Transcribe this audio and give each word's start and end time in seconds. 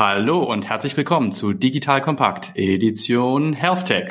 Hallo 0.00 0.42
und 0.42 0.66
herzlich 0.66 0.96
willkommen 0.96 1.30
zu 1.30 1.52
Digital 1.52 2.00
Kompakt, 2.00 2.52
Edition 2.54 3.52
Health 3.52 3.84
Tech. 3.84 4.10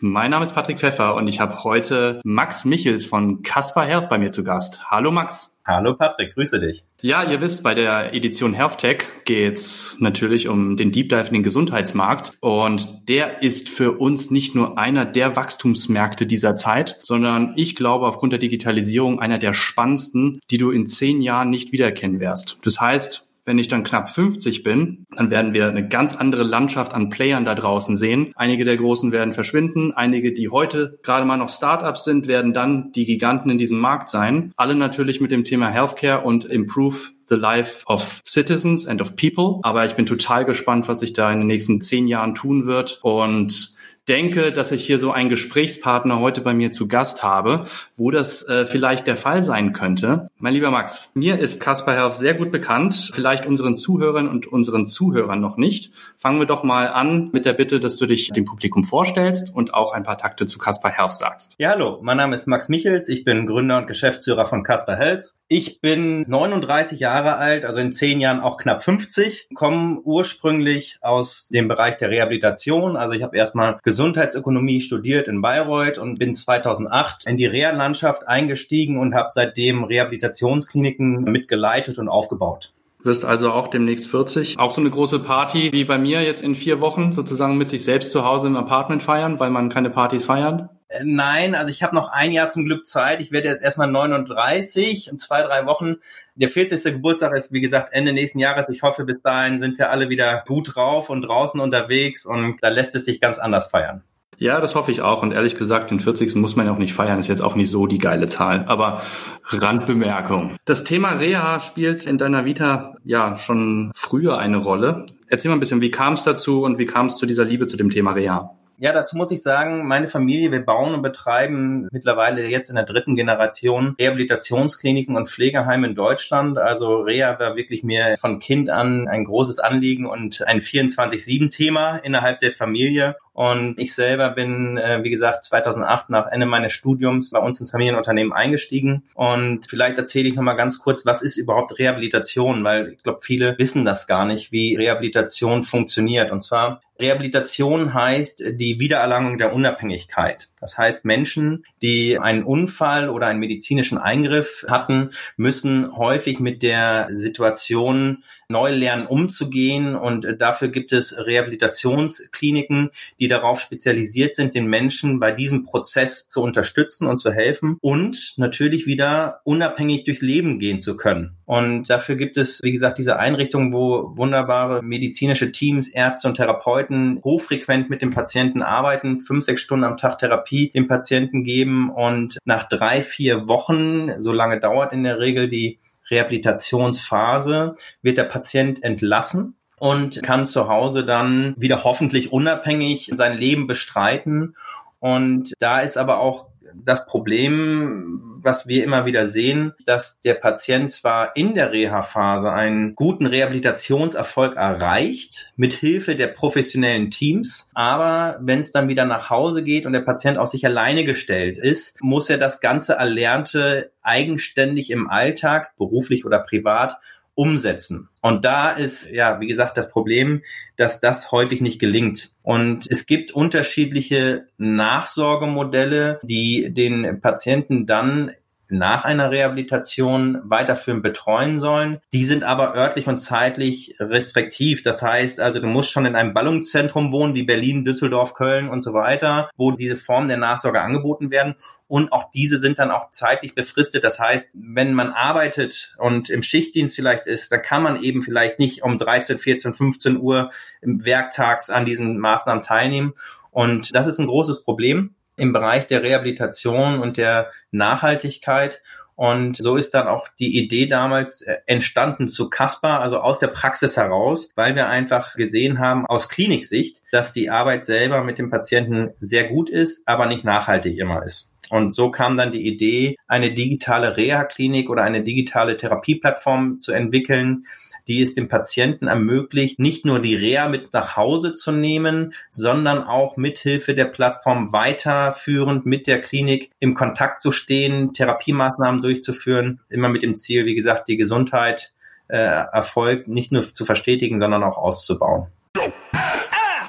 Mein 0.00 0.30
Name 0.30 0.44
ist 0.44 0.54
Patrick 0.54 0.78
Pfeffer 0.78 1.14
und 1.14 1.26
ich 1.26 1.40
habe 1.40 1.64
heute 1.64 2.20
Max 2.22 2.66
Michels 2.66 3.06
von 3.06 3.40
Caspar 3.42 3.86
Health 3.86 4.10
bei 4.10 4.18
mir 4.18 4.30
zu 4.30 4.44
Gast. 4.44 4.90
Hallo 4.90 5.10
Max. 5.10 5.56
Hallo 5.66 5.96
Patrick, 5.96 6.34
grüße 6.34 6.60
dich. 6.60 6.84
Ja, 7.00 7.24
ihr 7.28 7.40
wisst, 7.40 7.62
bei 7.62 7.74
der 7.74 8.14
Edition 8.14 8.52
Health 8.52 8.78
Tech 8.78 8.98
geht 9.24 9.54
es 9.54 9.96
natürlich 9.98 10.48
um 10.48 10.76
den 10.76 10.92
Deep 10.92 11.08
Dive 11.08 11.28
in 11.28 11.34
den 11.34 11.42
Gesundheitsmarkt. 11.42 12.32
Und 12.40 13.08
der 13.08 13.42
ist 13.42 13.70
für 13.70 13.92
uns 13.92 14.30
nicht 14.30 14.54
nur 14.54 14.78
einer 14.78 15.06
der 15.06 15.34
Wachstumsmärkte 15.34 16.26
dieser 16.26 16.56
Zeit, 16.56 16.98
sondern 17.02 17.54
ich 17.56 17.74
glaube 17.74 18.06
aufgrund 18.06 18.32
der 18.32 18.38
Digitalisierung 18.38 19.18
einer 19.18 19.38
der 19.38 19.54
spannendsten, 19.54 20.40
die 20.50 20.58
du 20.58 20.70
in 20.70 20.86
zehn 20.86 21.22
Jahren 21.22 21.50
nicht 21.50 21.72
wiedererkennen 21.72 22.20
wirst. 22.20 22.58
Das 22.62 22.80
heißt, 22.80 23.25
wenn 23.46 23.58
ich 23.58 23.68
dann 23.68 23.84
knapp 23.84 24.10
50 24.10 24.62
bin, 24.62 25.06
dann 25.16 25.30
werden 25.30 25.54
wir 25.54 25.68
eine 25.68 25.88
ganz 25.88 26.16
andere 26.16 26.42
Landschaft 26.42 26.92
an 26.92 27.08
Playern 27.08 27.44
da 27.44 27.54
draußen 27.54 27.96
sehen. 27.96 28.32
Einige 28.34 28.64
der 28.64 28.76
Großen 28.76 29.12
werden 29.12 29.32
verschwinden. 29.32 29.92
Einige, 29.92 30.32
die 30.32 30.48
heute 30.48 30.98
gerade 31.02 31.24
mal 31.24 31.36
noch 31.36 31.48
Startups 31.48 32.04
sind, 32.04 32.28
werden 32.28 32.52
dann 32.52 32.92
die 32.92 33.06
Giganten 33.06 33.50
in 33.50 33.58
diesem 33.58 33.78
Markt 33.78 34.08
sein. 34.08 34.52
Alle 34.56 34.74
natürlich 34.74 35.20
mit 35.20 35.30
dem 35.30 35.44
Thema 35.44 35.68
Healthcare 35.68 36.22
und 36.22 36.44
Improve 36.44 36.96
the 37.28 37.36
life 37.36 37.84
of 37.86 38.20
citizens 38.24 38.86
and 38.86 39.00
of 39.00 39.16
people. 39.16 39.60
Aber 39.62 39.84
ich 39.84 39.94
bin 39.94 40.06
total 40.06 40.44
gespannt, 40.44 40.88
was 40.88 41.00
sich 41.00 41.12
da 41.12 41.32
in 41.32 41.38
den 41.38 41.46
nächsten 41.46 41.80
zehn 41.80 42.08
Jahren 42.08 42.34
tun 42.34 42.66
wird. 42.66 42.98
Und 43.02 43.75
denke, 44.08 44.52
dass 44.52 44.72
ich 44.72 44.84
hier 44.84 44.98
so 44.98 45.10
einen 45.10 45.28
Gesprächspartner 45.28 46.20
heute 46.20 46.40
bei 46.40 46.54
mir 46.54 46.72
zu 46.72 46.86
Gast 46.86 47.22
habe, 47.22 47.64
wo 47.96 48.10
das 48.10 48.48
äh, 48.48 48.64
vielleicht 48.64 49.06
der 49.06 49.16
Fall 49.16 49.42
sein 49.42 49.72
könnte. 49.72 50.28
Mein 50.38 50.54
lieber 50.54 50.70
Max, 50.70 51.10
mir 51.14 51.38
ist 51.38 51.60
Caspar 51.60 51.94
Health 51.94 52.14
sehr 52.14 52.34
gut 52.34 52.52
bekannt, 52.52 53.10
vielleicht 53.12 53.46
unseren 53.46 53.74
Zuhörern 53.74 54.28
und 54.28 54.46
unseren 54.46 54.86
Zuhörern 54.86 55.40
noch 55.40 55.56
nicht. 55.56 55.92
Fangen 56.18 56.38
wir 56.38 56.46
doch 56.46 56.62
mal 56.62 56.88
an 56.88 57.30
mit 57.32 57.44
der 57.44 57.52
Bitte, 57.52 57.80
dass 57.80 57.96
du 57.96 58.06
dich 58.06 58.30
dem 58.30 58.44
Publikum 58.44 58.84
vorstellst 58.84 59.54
und 59.54 59.74
auch 59.74 59.92
ein 59.92 60.04
paar 60.04 60.18
Takte 60.18 60.46
zu 60.46 60.58
Caspar 60.58 60.92
Health 60.92 61.12
sagst. 61.12 61.54
Ja, 61.58 61.70
hallo, 61.70 61.98
mein 62.02 62.16
Name 62.16 62.34
ist 62.34 62.46
Max 62.46 62.68
Michels, 62.68 63.08
ich 63.08 63.24
bin 63.24 63.46
Gründer 63.46 63.78
und 63.78 63.88
Geschäftsführer 63.88 64.46
von 64.46 64.62
Caspar 64.62 64.96
Health. 64.96 65.34
Ich 65.48 65.80
bin 65.80 66.24
39 66.28 67.00
Jahre 67.00 67.36
alt, 67.36 67.64
also 67.64 67.80
in 67.80 67.92
zehn 67.92 68.20
Jahren 68.20 68.40
auch 68.40 68.56
knapp 68.56 68.84
50, 68.84 69.48
komme 69.54 70.00
ursprünglich 70.04 70.98
aus 71.00 71.48
dem 71.48 71.68
Bereich 71.68 71.96
der 71.96 72.10
Rehabilitation, 72.10 72.96
also 72.96 73.14
ich 73.14 73.22
habe 73.22 73.36
erstmal 73.36 73.78
Gesundheitsökonomie 73.96 74.82
studiert 74.82 75.26
in 75.26 75.40
Bayreuth 75.40 75.96
und 75.96 76.18
bin 76.18 76.34
2008 76.34 77.26
in 77.26 77.38
die 77.38 77.46
Reha-Landschaft 77.46 78.28
eingestiegen 78.28 78.98
und 78.98 79.14
habe 79.14 79.30
seitdem 79.30 79.84
Rehabilitationskliniken 79.84 81.24
mitgeleitet 81.24 81.98
und 81.98 82.10
aufgebaut 82.10 82.72
wirst 82.98 83.24
also 83.24 83.52
auch 83.52 83.68
demnächst 83.68 84.08
40. 84.08 84.58
Auch 84.58 84.72
so 84.72 84.80
eine 84.80 84.90
große 84.90 85.20
Party 85.20 85.70
wie 85.72 85.84
bei 85.84 85.96
mir 85.96 86.22
jetzt 86.24 86.42
in 86.42 86.56
vier 86.56 86.80
Wochen 86.80 87.12
sozusagen 87.12 87.56
mit 87.56 87.68
sich 87.68 87.84
selbst 87.84 88.10
zu 88.10 88.24
Hause 88.24 88.48
im 88.48 88.56
Apartment 88.56 89.00
feiern, 89.00 89.38
weil 89.38 89.50
man 89.50 89.68
keine 89.68 89.90
Partys 89.90 90.24
feiert? 90.24 90.68
Äh, 90.88 91.04
nein, 91.04 91.54
also 91.54 91.70
ich 91.70 91.84
habe 91.84 91.94
noch 91.94 92.08
ein 92.08 92.32
Jahr 92.32 92.50
zum 92.50 92.64
Glück 92.64 92.84
Zeit. 92.84 93.20
Ich 93.20 93.30
werde 93.30 93.46
jetzt 93.46 93.62
erstmal 93.62 93.88
39 93.88 95.08
in 95.08 95.18
zwei, 95.18 95.42
drei 95.42 95.66
Wochen. 95.66 95.98
Der 96.38 96.50
40. 96.50 96.84
Geburtstag 96.84 97.34
ist, 97.34 97.50
wie 97.50 97.62
gesagt, 97.62 97.94
Ende 97.94 98.12
nächsten 98.12 98.38
Jahres. 98.38 98.68
Ich 98.68 98.82
hoffe, 98.82 99.04
bis 99.04 99.22
dahin 99.22 99.58
sind 99.58 99.78
wir 99.78 99.90
alle 99.90 100.10
wieder 100.10 100.44
gut 100.46 100.74
drauf 100.74 101.08
und 101.08 101.22
draußen 101.22 101.58
unterwegs 101.58 102.26
und 102.26 102.58
da 102.60 102.68
lässt 102.68 102.94
es 102.94 103.06
sich 103.06 103.22
ganz 103.22 103.38
anders 103.38 103.68
feiern. 103.68 104.02
Ja, 104.36 104.60
das 104.60 104.74
hoffe 104.74 104.90
ich 104.90 105.00
auch. 105.00 105.22
Und 105.22 105.32
ehrlich 105.32 105.56
gesagt, 105.56 105.90
den 105.90 105.98
40. 105.98 106.34
muss 106.34 106.54
man 106.54 106.66
ja 106.66 106.72
auch 106.72 106.78
nicht 106.78 106.92
feiern. 106.92 107.18
Ist 107.18 107.28
jetzt 107.28 107.40
auch 107.40 107.54
nicht 107.54 107.70
so 107.70 107.86
die 107.86 107.96
geile 107.96 108.26
Zahl. 108.26 108.66
Aber 108.68 109.00
Randbemerkung. 109.44 110.56
Das 110.66 110.84
Thema 110.84 111.12
Reha 111.12 111.58
spielt 111.58 112.06
in 112.06 112.18
deiner 112.18 112.44
Vita 112.44 112.96
ja 113.02 113.36
schon 113.36 113.90
früher 113.94 114.36
eine 114.36 114.58
Rolle. 114.58 115.06
Erzähl 115.28 115.48
mal 115.48 115.56
ein 115.56 115.60
bisschen, 115.60 115.80
wie 115.80 115.90
kam 115.90 116.12
es 116.12 116.22
dazu 116.22 116.64
und 116.64 116.78
wie 116.78 116.84
kam 116.84 117.06
es 117.06 117.16
zu 117.16 117.24
dieser 117.24 117.44
Liebe 117.44 117.66
zu 117.66 117.78
dem 117.78 117.88
Thema 117.88 118.12
Reha? 118.12 118.55
Ja, 118.78 118.92
dazu 118.92 119.16
muss 119.16 119.30
ich 119.30 119.40
sagen, 119.40 119.86
meine 119.86 120.06
Familie, 120.06 120.52
wir 120.52 120.64
bauen 120.64 120.92
und 120.92 121.00
betreiben 121.00 121.88
mittlerweile 121.92 122.46
jetzt 122.46 122.68
in 122.68 122.76
der 122.76 122.84
dritten 122.84 123.16
Generation 123.16 123.96
Rehabilitationskliniken 123.98 125.16
und 125.16 125.30
Pflegeheime 125.30 125.86
in 125.86 125.94
Deutschland. 125.94 126.58
Also 126.58 127.00
Reha 127.00 127.38
war 127.38 127.56
wirklich 127.56 127.82
mir 127.82 128.16
von 128.18 128.38
Kind 128.38 128.68
an 128.68 129.08
ein 129.08 129.24
großes 129.24 129.60
Anliegen 129.60 130.04
und 130.04 130.46
ein 130.46 130.60
24-7-Thema 130.60 131.96
innerhalb 131.98 132.40
der 132.40 132.52
Familie. 132.52 133.16
Und 133.36 133.78
ich 133.78 133.94
selber 133.94 134.30
bin, 134.30 134.78
äh, 134.78 135.04
wie 135.04 135.10
gesagt, 135.10 135.44
2008 135.44 136.08
nach 136.08 136.26
Ende 136.26 136.46
meines 136.46 136.72
Studiums 136.72 137.32
bei 137.32 137.38
uns 137.38 137.60
ins 137.60 137.70
Familienunternehmen 137.70 138.32
eingestiegen. 138.32 139.04
Und 139.14 139.68
vielleicht 139.68 139.98
erzähle 139.98 140.26
ich 140.30 140.36
nochmal 140.36 140.56
ganz 140.56 140.78
kurz, 140.78 141.04
was 141.04 141.20
ist 141.20 141.36
überhaupt 141.36 141.78
Rehabilitation? 141.78 142.64
Weil 142.64 142.94
ich 142.96 143.02
glaube, 143.02 143.18
viele 143.20 143.58
wissen 143.58 143.84
das 143.84 144.06
gar 144.06 144.24
nicht, 144.24 144.52
wie 144.52 144.74
Rehabilitation 144.74 145.64
funktioniert. 145.64 146.32
Und 146.32 146.40
zwar 146.40 146.80
Rehabilitation 146.98 147.92
heißt 147.92 148.42
die 148.52 148.80
Wiedererlangung 148.80 149.36
der 149.38 149.52
Unabhängigkeit. 149.52 150.48
Das 150.60 150.78
heißt, 150.78 151.04
Menschen, 151.04 151.64
die 151.82 152.18
einen 152.18 152.42
Unfall 152.42 153.10
oder 153.10 153.26
einen 153.26 153.38
medizinischen 153.38 153.98
Eingriff 153.98 154.64
hatten, 154.68 155.10
müssen 155.36 155.94
häufig 155.94 156.40
mit 156.40 156.62
der 156.62 157.08
Situation 157.10 158.24
neu 158.48 158.70
lernen 158.72 159.06
umzugehen. 159.06 159.94
Und 159.94 160.26
dafür 160.38 160.68
gibt 160.68 160.92
es 160.92 161.26
Rehabilitationskliniken, 161.26 162.90
die 163.20 163.25
darauf 163.28 163.60
spezialisiert 163.60 164.34
sind, 164.34 164.54
den 164.54 164.66
Menschen 164.66 165.20
bei 165.20 165.32
diesem 165.32 165.64
Prozess 165.64 166.28
zu 166.28 166.42
unterstützen 166.42 167.06
und 167.06 167.18
zu 167.18 167.32
helfen 167.32 167.78
und 167.80 168.34
natürlich 168.36 168.86
wieder 168.86 169.40
unabhängig 169.44 170.04
durchs 170.04 170.22
Leben 170.22 170.58
gehen 170.58 170.80
zu 170.80 170.96
können. 170.96 171.36
Und 171.44 171.88
dafür 171.88 172.16
gibt 172.16 172.36
es, 172.36 172.60
wie 172.62 172.72
gesagt, 172.72 172.98
diese 172.98 173.18
Einrichtungen, 173.18 173.72
wo 173.72 174.16
wunderbare 174.16 174.82
medizinische 174.82 175.52
Teams, 175.52 175.88
Ärzte 175.88 176.28
und 176.28 176.34
Therapeuten 176.34 177.20
hochfrequent 177.24 177.88
mit 177.90 178.02
dem 178.02 178.10
Patienten 178.10 178.62
arbeiten, 178.62 179.20
fünf, 179.20 179.44
sechs 179.44 179.62
Stunden 179.62 179.84
am 179.84 179.96
Tag 179.96 180.18
Therapie 180.18 180.70
dem 180.70 180.88
Patienten 180.88 181.44
geben 181.44 181.90
und 181.90 182.38
nach 182.44 182.68
drei, 182.68 183.02
vier 183.02 183.48
Wochen, 183.48 184.20
so 184.20 184.32
lange 184.32 184.60
dauert 184.60 184.92
in 184.92 185.04
der 185.04 185.18
Regel 185.18 185.48
die 185.48 185.78
Rehabilitationsphase 186.10 187.74
wird 188.02 188.18
der 188.18 188.24
Patient 188.24 188.82
entlassen 188.82 189.56
und 189.78 190.22
kann 190.22 190.46
zu 190.46 190.68
Hause 190.68 191.04
dann 191.04 191.54
wieder 191.58 191.84
hoffentlich 191.84 192.32
unabhängig 192.32 193.10
sein 193.14 193.36
Leben 193.36 193.66
bestreiten. 193.66 194.56
Und 194.98 195.52
da 195.58 195.80
ist 195.80 195.96
aber 195.96 196.20
auch 196.20 196.46
das 196.74 197.06
Problem, 197.06 198.40
was 198.42 198.68
wir 198.68 198.84
immer 198.84 199.06
wieder 199.06 199.26
sehen, 199.26 199.72
dass 199.84 200.20
der 200.20 200.34
Patient 200.34 200.90
zwar 200.90 201.36
in 201.36 201.54
der 201.54 201.72
Reha-Phase 201.72 202.52
einen 202.52 202.94
guten 202.94 203.26
Rehabilitationserfolg 203.26 204.56
erreicht, 204.56 205.52
mit 205.56 205.72
Hilfe 205.72 206.16
der 206.16 206.28
professionellen 206.28 207.10
Teams, 207.10 207.68
aber 207.74 208.38
wenn 208.40 208.60
es 208.60 208.72
dann 208.72 208.88
wieder 208.88 209.04
nach 209.04 209.30
Hause 209.30 209.62
geht 209.62 209.86
und 209.86 209.92
der 209.92 210.00
Patient 210.00 210.38
auf 210.38 210.48
sich 210.48 210.64
alleine 210.64 211.04
gestellt 211.04 211.58
ist, 211.58 211.96
muss 212.00 212.30
er 212.30 212.38
das 212.38 212.60
ganze 212.60 212.94
Erlernte 212.94 213.92
eigenständig 214.02 214.90
im 214.90 215.08
Alltag, 215.08 215.72
beruflich 215.76 216.24
oder 216.24 216.38
privat, 216.40 216.98
umsetzen. 217.36 218.08
Und 218.22 218.44
da 218.44 218.70
ist, 218.72 219.08
ja, 219.10 219.40
wie 219.40 219.46
gesagt, 219.46 219.76
das 219.76 219.88
Problem, 219.88 220.42
dass 220.76 220.98
das 220.98 221.30
häufig 221.30 221.60
nicht 221.60 221.78
gelingt. 221.78 222.32
Und 222.42 222.90
es 222.90 223.06
gibt 223.06 223.30
unterschiedliche 223.30 224.46
Nachsorgemodelle, 224.58 226.18
die 226.24 226.72
den 226.72 227.20
Patienten 227.20 227.86
dann 227.86 228.32
nach 228.68 229.04
einer 229.04 229.30
Rehabilitation 229.30 230.40
weiterführend 230.44 231.02
betreuen 231.02 231.60
sollen. 231.60 232.00
Die 232.12 232.24
sind 232.24 232.44
aber 232.44 232.74
örtlich 232.74 233.06
und 233.06 233.18
zeitlich 233.18 233.94
restriktiv. 234.00 234.82
Das 234.82 235.02
heißt 235.02 235.40
also, 235.40 235.60
du 235.60 235.66
musst 235.66 235.90
schon 235.90 236.06
in 236.06 236.16
einem 236.16 236.34
Ballungszentrum 236.34 237.12
wohnen, 237.12 237.34
wie 237.34 237.44
Berlin, 237.44 237.84
Düsseldorf, 237.84 238.34
Köln 238.34 238.68
und 238.68 238.80
so 238.80 238.92
weiter, 238.92 239.50
wo 239.56 239.70
diese 239.70 239.96
Formen 239.96 240.28
der 240.28 240.38
Nachsorge 240.38 240.80
angeboten 240.80 241.30
werden. 241.30 241.54
Und 241.88 242.12
auch 242.12 242.30
diese 242.32 242.58
sind 242.58 242.78
dann 242.78 242.90
auch 242.90 243.10
zeitlich 243.10 243.54
befristet. 243.54 244.02
Das 244.02 244.18
heißt, 244.18 244.54
wenn 244.54 244.94
man 244.94 245.10
arbeitet 245.10 245.94
und 245.98 246.30
im 246.30 246.42
Schichtdienst 246.42 246.96
vielleicht 246.96 247.26
ist, 247.26 247.52
dann 247.52 247.62
kann 247.62 247.82
man 247.82 248.02
eben 248.02 248.22
vielleicht 248.22 248.58
nicht 248.58 248.82
um 248.82 248.98
13, 248.98 249.38
14, 249.38 249.74
15 249.74 250.18
Uhr 250.18 250.50
Werktags 250.82 251.70
an 251.70 251.84
diesen 251.84 252.18
Maßnahmen 252.18 252.62
teilnehmen. 252.62 253.14
Und 253.50 253.94
das 253.94 254.06
ist 254.06 254.18
ein 254.18 254.26
großes 254.26 254.64
Problem 254.64 255.15
im 255.36 255.52
Bereich 255.52 255.86
der 255.86 256.02
Rehabilitation 256.02 256.98
und 256.98 257.16
der 257.16 257.50
Nachhaltigkeit. 257.70 258.82
Und 259.14 259.56
so 259.56 259.76
ist 259.76 259.94
dann 259.94 260.08
auch 260.08 260.28
die 260.38 260.58
Idee 260.58 260.86
damals 260.86 261.40
äh, 261.40 261.56
entstanden 261.64 262.28
zu 262.28 262.50
Casper, 262.50 263.00
also 263.00 263.18
aus 263.18 263.38
der 263.38 263.46
Praxis 263.48 263.96
heraus, 263.96 264.52
weil 264.56 264.76
wir 264.76 264.88
einfach 264.88 265.34
gesehen 265.36 265.78
haben 265.78 266.04
aus 266.04 266.28
Kliniksicht, 266.28 267.00
dass 267.12 267.32
die 267.32 267.48
Arbeit 267.48 267.86
selber 267.86 268.22
mit 268.22 268.38
dem 268.38 268.50
Patienten 268.50 269.12
sehr 269.18 269.44
gut 269.44 269.70
ist, 269.70 270.06
aber 270.06 270.26
nicht 270.26 270.44
nachhaltig 270.44 270.98
immer 270.98 271.24
ist. 271.24 271.50
Und 271.70 271.92
so 271.92 272.10
kam 272.10 272.36
dann 272.36 272.52
die 272.52 272.66
Idee, 272.66 273.16
eine 273.26 273.52
digitale 273.52 274.16
Reha-Klinik 274.16 274.90
oder 274.90 275.02
eine 275.02 275.22
digitale 275.22 275.76
Therapieplattform 275.76 276.78
zu 276.78 276.92
entwickeln, 276.92 277.64
die 278.08 278.22
es 278.22 278.34
dem 278.34 278.48
Patienten 278.48 279.08
ermöglicht, 279.08 279.78
nicht 279.78 280.04
nur 280.04 280.20
die 280.20 280.34
Reha 280.34 280.68
mit 280.68 280.92
nach 280.92 281.16
Hause 281.16 281.54
zu 281.54 281.72
nehmen, 281.72 282.34
sondern 282.50 283.02
auch 283.02 283.36
mithilfe 283.36 283.94
der 283.94 284.06
Plattform 284.06 284.72
weiterführend 284.72 285.86
mit 285.86 286.06
der 286.06 286.20
Klinik 286.20 286.70
im 286.78 286.94
Kontakt 286.94 287.40
zu 287.40 287.52
stehen, 287.52 288.12
Therapiemaßnahmen 288.12 289.02
durchzuführen, 289.02 289.80
immer 289.88 290.08
mit 290.08 290.22
dem 290.22 290.34
Ziel, 290.34 290.66
wie 290.66 290.74
gesagt, 290.74 291.08
die 291.08 291.16
Gesundheit 291.16 291.92
äh, 292.28 292.36
Erfolg 292.36 293.28
nicht 293.28 293.52
nur 293.52 293.62
zu 293.62 293.84
verstetigen, 293.84 294.38
sondern 294.38 294.62
auch 294.62 294.76
auszubauen. 294.76 295.46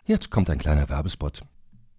Jetzt 0.05 0.31
kommt 0.31 0.49
ein 0.49 0.57
kleiner 0.57 0.89
Werbespot. 0.89 1.41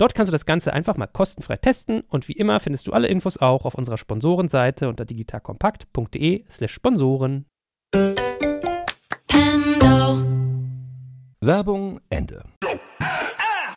Dort 0.00 0.14
kannst 0.14 0.30
du 0.30 0.32
das 0.32 0.46
Ganze 0.46 0.72
einfach 0.72 0.96
mal 0.96 1.08
kostenfrei 1.08 1.58
testen 1.58 2.00
und 2.08 2.26
wie 2.26 2.32
immer 2.32 2.58
findest 2.58 2.86
du 2.86 2.92
alle 2.94 3.08
Infos 3.08 3.36
auch 3.36 3.66
auf 3.66 3.74
unserer 3.74 3.98
Sponsorenseite 3.98 4.88
unter 4.88 5.04
digitalkompakt.de/slash 5.04 6.72
Sponsoren. 6.72 7.44
Werbung 11.42 12.00
Ende. 12.08 12.44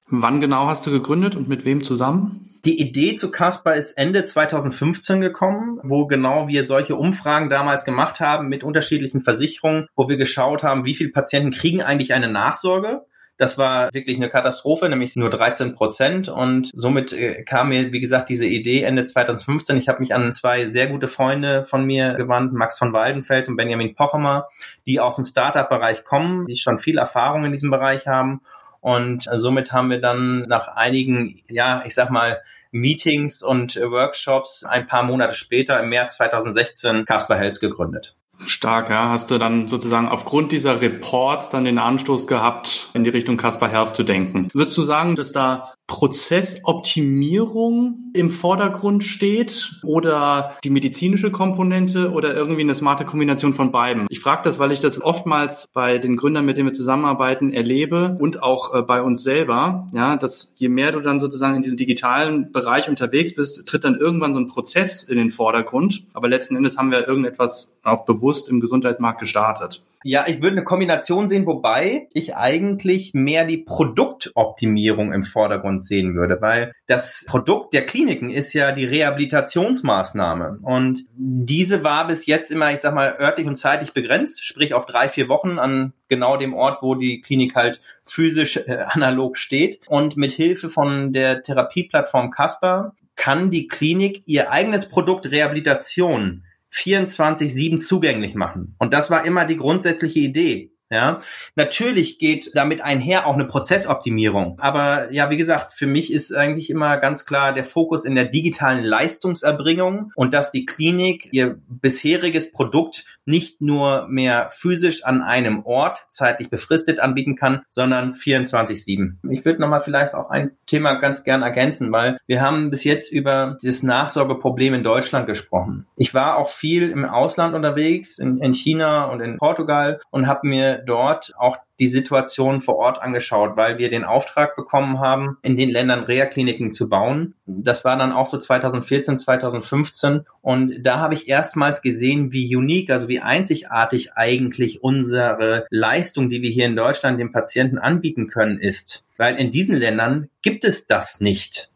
Wann 0.08 0.40
genau 0.40 0.68
hast 0.68 0.88
du 0.88 0.92
gegründet 0.92 1.36
und 1.36 1.50
mit 1.50 1.66
wem 1.66 1.84
zusammen? 1.84 2.50
Die 2.64 2.80
Idee 2.80 3.18
zu 3.18 3.30
Casper 3.30 3.76
ist 3.76 3.92
Ende 3.98 4.24
2015 4.24 5.20
gekommen, 5.20 5.82
wo 5.84 6.08
genau 6.08 6.48
wir 6.48 6.64
solche 6.64 6.96
Umfragen 6.96 7.50
damals 7.50 7.84
gemacht 7.84 8.22
haben 8.22 8.48
mit 8.48 8.64
unterschiedlichen 8.64 9.20
Versicherungen, 9.20 9.88
wo 9.98 10.08
wir 10.08 10.16
geschaut 10.16 10.64
haben, 10.64 10.86
wie 10.86 10.96
viele 10.96 11.12
Patienten 11.12 11.52
kriegen 11.52 11.82
eigentlich 11.82 12.14
eine 12.14 12.30
Nachsorge 12.30 13.02
das 13.38 13.58
war 13.58 13.94
wirklich 13.94 14.18
eine 14.18 14.30
Katastrophe, 14.30 14.88
nämlich 14.90 15.16
nur 15.16 15.30
13 15.30 15.74
Prozent. 15.74 16.30
Und 16.30 16.72
somit 16.74 17.14
äh, 17.14 17.44
kam 17.44 17.70
mir, 17.70 17.92
wie 17.92 18.00
gesagt, 18.00 18.30
diese 18.30 18.46
Idee 18.46 18.84
Ende 18.84 19.06
2015. 19.06 19.78
Ich 19.78 19.88
habe 19.90 20.00
mich 20.00 20.14
an 20.14 20.34
zwei 20.34 20.68
sehr 20.68 20.88
gute 20.88 21.08
Freunde 21.08 21.64
von 21.64 21.86
mir 21.86 22.14
gewandt, 22.14 22.54
Max 22.54 22.78
von 22.78 22.94
Waldenfels 22.94 23.50
und 23.50 23.56
Benjamin 23.56 23.96
Pochemer, 23.96 24.48
die 24.86 25.00
aus 25.00 25.16
dem 25.16 25.26
Startup-Bereich 25.26 26.04
kommen, 26.04 26.46
die 26.46 26.56
schon 26.56 26.78
viel 26.78 26.98
Erfahrung 26.98 27.46
in 27.46 27.52
diesem 27.52 27.72
Bereich 27.72 28.08
haben. 28.08 28.42
Und 28.82 29.24
somit 29.32 29.72
haben 29.72 29.90
wir 29.90 30.02
dann 30.02 30.42
nach 30.42 30.68
einigen, 30.68 31.40
ja, 31.48 31.84
ich 31.86 31.96
sag 31.96 32.10
mal, 32.10 32.42
Meetings 32.72 33.44
und 33.44 33.76
Workshops 33.76 34.64
ein 34.64 34.88
paar 34.88 35.04
Monate 35.04 35.36
später 35.36 35.80
im 35.80 35.90
März 35.90 36.18
2016 36.18 37.06
Casper 37.06 37.38
Health 37.38 37.62
gegründet. 37.62 38.16
Stark, 38.46 38.90
ja. 38.90 39.10
Hast 39.10 39.32
du 39.32 39.38
dann 39.38 39.68
sozusagen 39.68 40.08
aufgrund 40.08 40.52
dieser 40.52 40.82
Reports 40.82 41.50
dann 41.50 41.66
den 41.66 41.78
Anstoß 41.78 42.28
gehabt, 42.28 42.90
in 42.94 43.04
die 43.04 43.10
Richtung 43.10 43.38
Caspar 43.38 43.70
Health 43.70 43.96
zu 43.96 44.04
denken? 44.04 44.50
Würdest 44.54 44.78
du 44.78 44.82
sagen, 44.82 45.16
dass 45.16 45.32
da 45.32 45.74
Prozessoptimierung 45.88 48.12
im 48.14 48.32
Vordergrund 48.32 49.04
steht 49.04 49.82
oder 49.84 50.56
die 50.64 50.70
medizinische 50.70 51.30
Komponente 51.30 52.12
oder 52.12 52.34
irgendwie 52.34 52.62
eine 52.62 52.74
smarte 52.74 53.04
Kombination 53.04 53.54
von 53.54 53.72
beiden. 53.72 54.08
Ich 54.10 54.22
frage 54.22 54.44
das, 54.44 54.60
weil 54.60 54.72
ich 54.72 54.80
das 54.80 55.02
oftmals 55.02 55.68
bei 55.74 55.98
den 55.98 56.16
Gründern, 56.16 56.46
mit 56.46 56.56
denen 56.58 56.70
wir 56.70 56.74
zusammenarbeiten, 56.74 57.52
erlebe 57.52 58.16
und 58.20 58.42
auch 58.42 58.74
äh, 58.74 58.82
bei 58.82 59.02
uns 59.02 59.24
selber, 59.24 59.90
ja, 59.94 60.16
dass 60.16 60.56
je 60.58 60.70
mehr 60.70 60.94
du 60.94 61.02
dann 61.02 61.20
sozusagen 61.20 61.56
in 61.56 61.64
diesem 61.64 61.78
digitalen 61.78 62.54
Bereich 62.54 62.88
unterwegs 62.88 63.36
bist, 63.36 63.68
tritt 63.68 63.84
dann 63.84 63.96
irgendwann 63.96 64.34
so 64.34 64.40
ein 64.40 64.48
Prozess 64.48 65.04
in 65.04 65.18
den 65.18 65.32
Vordergrund. 65.32 66.06
Aber 66.14 66.30
letzten 66.30 66.56
Endes 66.56 66.78
haben 66.78 66.92
wir 66.92 67.08
irgendetwas 67.08 67.73
auch 67.84 68.06
bewusst 68.06 68.50
im 68.50 68.60
Gesundheitsmarkt 68.60 69.20
gestartet. 69.20 69.84
Ja, 70.06 70.26
ich 70.28 70.42
würde 70.42 70.58
eine 70.58 70.66
Kombination 70.66 71.30
sehen, 71.30 71.46
wobei 71.46 72.10
ich 72.14 72.36
eigentlich 72.36 73.14
mehr 73.14 73.46
die 73.46 73.58
Produktoptimierung 73.58 75.14
im 75.14 75.24
Vordergrund 75.24 75.86
sehen 75.86 76.14
würde, 76.14 76.42
weil 76.42 76.74
das 76.88 77.26
Produkt 77.26 77.74
der 77.74 77.86
Kliniken 77.86 78.30
ist 78.30 78.52
ja 78.54 78.74
die 78.74 78.84
Rehabilitationsmaßnahme 78.84 80.60
und 80.62 81.06
diese 81.16 81.86
war 81.86 82.08
bis 82.08 82.26
jetzt 82.26 82.52
immer, 82.52 82.74
ich 82.74 82.82
sag 82.82 82.94
mal, 82.94 83.16
örtlich 83.18 83.48
und 83.48 83.56
zeitlich 83.56 83.94
begrenzt, 83.94 84.44
sprich 84.44 84.74
auf 84.74 84.86
drei, 84.86 85.08
vier 85.08 85.30
Wochen 85.30 85.58
an 85.58 85.94
genau 86.10 86.36
dem 86.36 86.54
Ort, 86.54 86.82
wo 86.82 86.96
die 86.96 87.22
Klinik 87.22 87.56
halt 87.56 87.80
physisch 88.06 88.58
äh, 88.58 88.84
analog 88.90 89.38
steht 89.38 89.80
und 89.88 90.18
mit 90.18 90.34
Hilfe 90.34 90.70
von 90.70 91.14
der 91.14 91.44
Therapieplattform 91.44 92.30
Casper 92.30 92.94
kann 93.16 93.52
die 93.52 93.68
Klinik 93.68 94.24
ihr 94.26 94.52
eigenes 94.52 94.90
Produkt 94.90 95.32
Rehabilitation 95.32 96.44
24-7 96.74 97.78
zugänglich 97.78 98.36
machen. 98.36 98.76
Und 98.80 98.94
das 98.94 99.10
war 99.10 99.26
immer 99.26 99.46
die 99.46 99.58
grundsätzliche 99.58 100.20
Idee. 100.20 100.73
Ja, 100.94 101.18
natürlich 101.56 102.20
geht 102.20 102.52
damit 102.54 102.82
einher 102.82 103.26
auch 103.26 103.34
eine 103.34 103.46
Prozessoptimierung. 103.46 104.60
Aber 104.60 105.12
ja, 105.12 105.32
wie 105.32 105.38
gesagt, 105.38 105.74
für 105.74 105.88
mich 105.88 106.14
ist 106.14 106.32
eigentlich 106.32 106.70
immer 106.70 106.98
ganz 106.98 107.26
klar 107.26 107.52
der 107.52 107.64
Fokus 107.64 108.06
in 108.06 108.14
der 108.14 108.26
digitalen 108.26 108.84
Leistungserbringung 108.84 110.12
und 110.16 110.36
dass 110.36 110.52
die 110.52 110.68
Klinik 110.68 111.30
ihr 111.32 111.58
bisheriges 111.68 112.52
Produkt 112.52 113.06
nicht 113.26 113.60
nur 113.60 114.08
mehr 114.08 114.50
physisch 114.52 115.04
an 115.04 115.24
einem 115.24 115.66
Ort 115.66 116.06
zeitlich 116.10 116.52
befristet 116.52 117.00
anbieten 117.00 117.36
kann, 117.36 117.64
sondern 117.72 118.14
24/7. 118.14 119.18
Ich 119.32 119.46
würde 119.46 119.62
nochmal 119.62 119.82
vielleicht 119.82 120.14
auch 120.14 120.30
ein 120.30 120.52
Thema 120.68 120.94
ganz 121.00 121.24
gern 121.24 121.42
ergänzen, 121.42 121.92
weil 121.92 122.20
wir 122.28 122.40
haben 122.40 122.70
bis 122.70 122.84
jetzt 122.84 123.12
über 123.12 123.58
das 123.64 123.82
Nachsorgeproblem 123.82 124.76
in 124.76 124.84
Deutschland 124.84 125.26
gesprochen. 125.26 125.88
Ich 125.96 126.14
war 126.14 126.38
auch 126.38 126.50
viel 126.50 126.92
im 126.92 127.06
Ausland 127.06 127.56
unterwegs, 127.56 128.20
in, 128.20 128.38
in 128.38 128.54
China 128.54 129.06
und 129.06 129.22
in 129.22 129.38
Portugal 129.38 130.00
und 130.12 130.28
habe 130.28 130.48
mir 130.48 130.83
dort 130.86 131.34
auch 131.38 131.58
die 131.80 131.88
Situation 131.88 132.62
vor 132.62 132.76
Ort 132.76 133.02
angeschaut, 133.02 133.58
weil 133.58 133.78
wir 133.78 133.90
den 133.90 134.04
Auftrag 134.04 134.56
bekommen 134.56 135.00
haben, 135.00 135.38
in 135.42 135.58
den 135.58 135.70
Ländern 135.70 136.04
Reha-Kliniken 136.04 136.72
zu 136.72 136.88
bauen. 136.88 137.34
Das 137.46 137.84
war 137.84 137.98
dann 137.98 138.12
auch 138.12 138.28
so 138.28 138.38
2014, 138.38 139.18
2015. 139.18 140.26
Und 140.42 140.84
da 140.84 141.00
habe 141.00 141.14
ich 141.14 141.28
erstmals 141.28 141.82
gesehen, 141.82 142.32
wie 142.32 142.56
unique, 142.56 142.92
also 142.92 143.08
wie 143.08 143.20
einzigartig 143.20 144.14
eigentlich 144.14 144.84
unsere 144.84 145.66
Leistung, 145.70 146.30
die 146.30 146.42
wir 146.42 146.50
hier 146.50 146.68
in 146.68 146.76
Deutschland 146.76 147.20
den 147.20 147.32
Patienten 147.32 147.80
anbieten 147.80 148.28
können, 148.28 148.60
ist. 148.60 149.06
Weil 149.18 149.36
in 149.36 149.52
diesen 149.52 149.76
Ländern 149.76 150.30
gibt 150.42 150.64
es 150.64 150.88
das 150.88 151.20
nicht. 151.20 151.70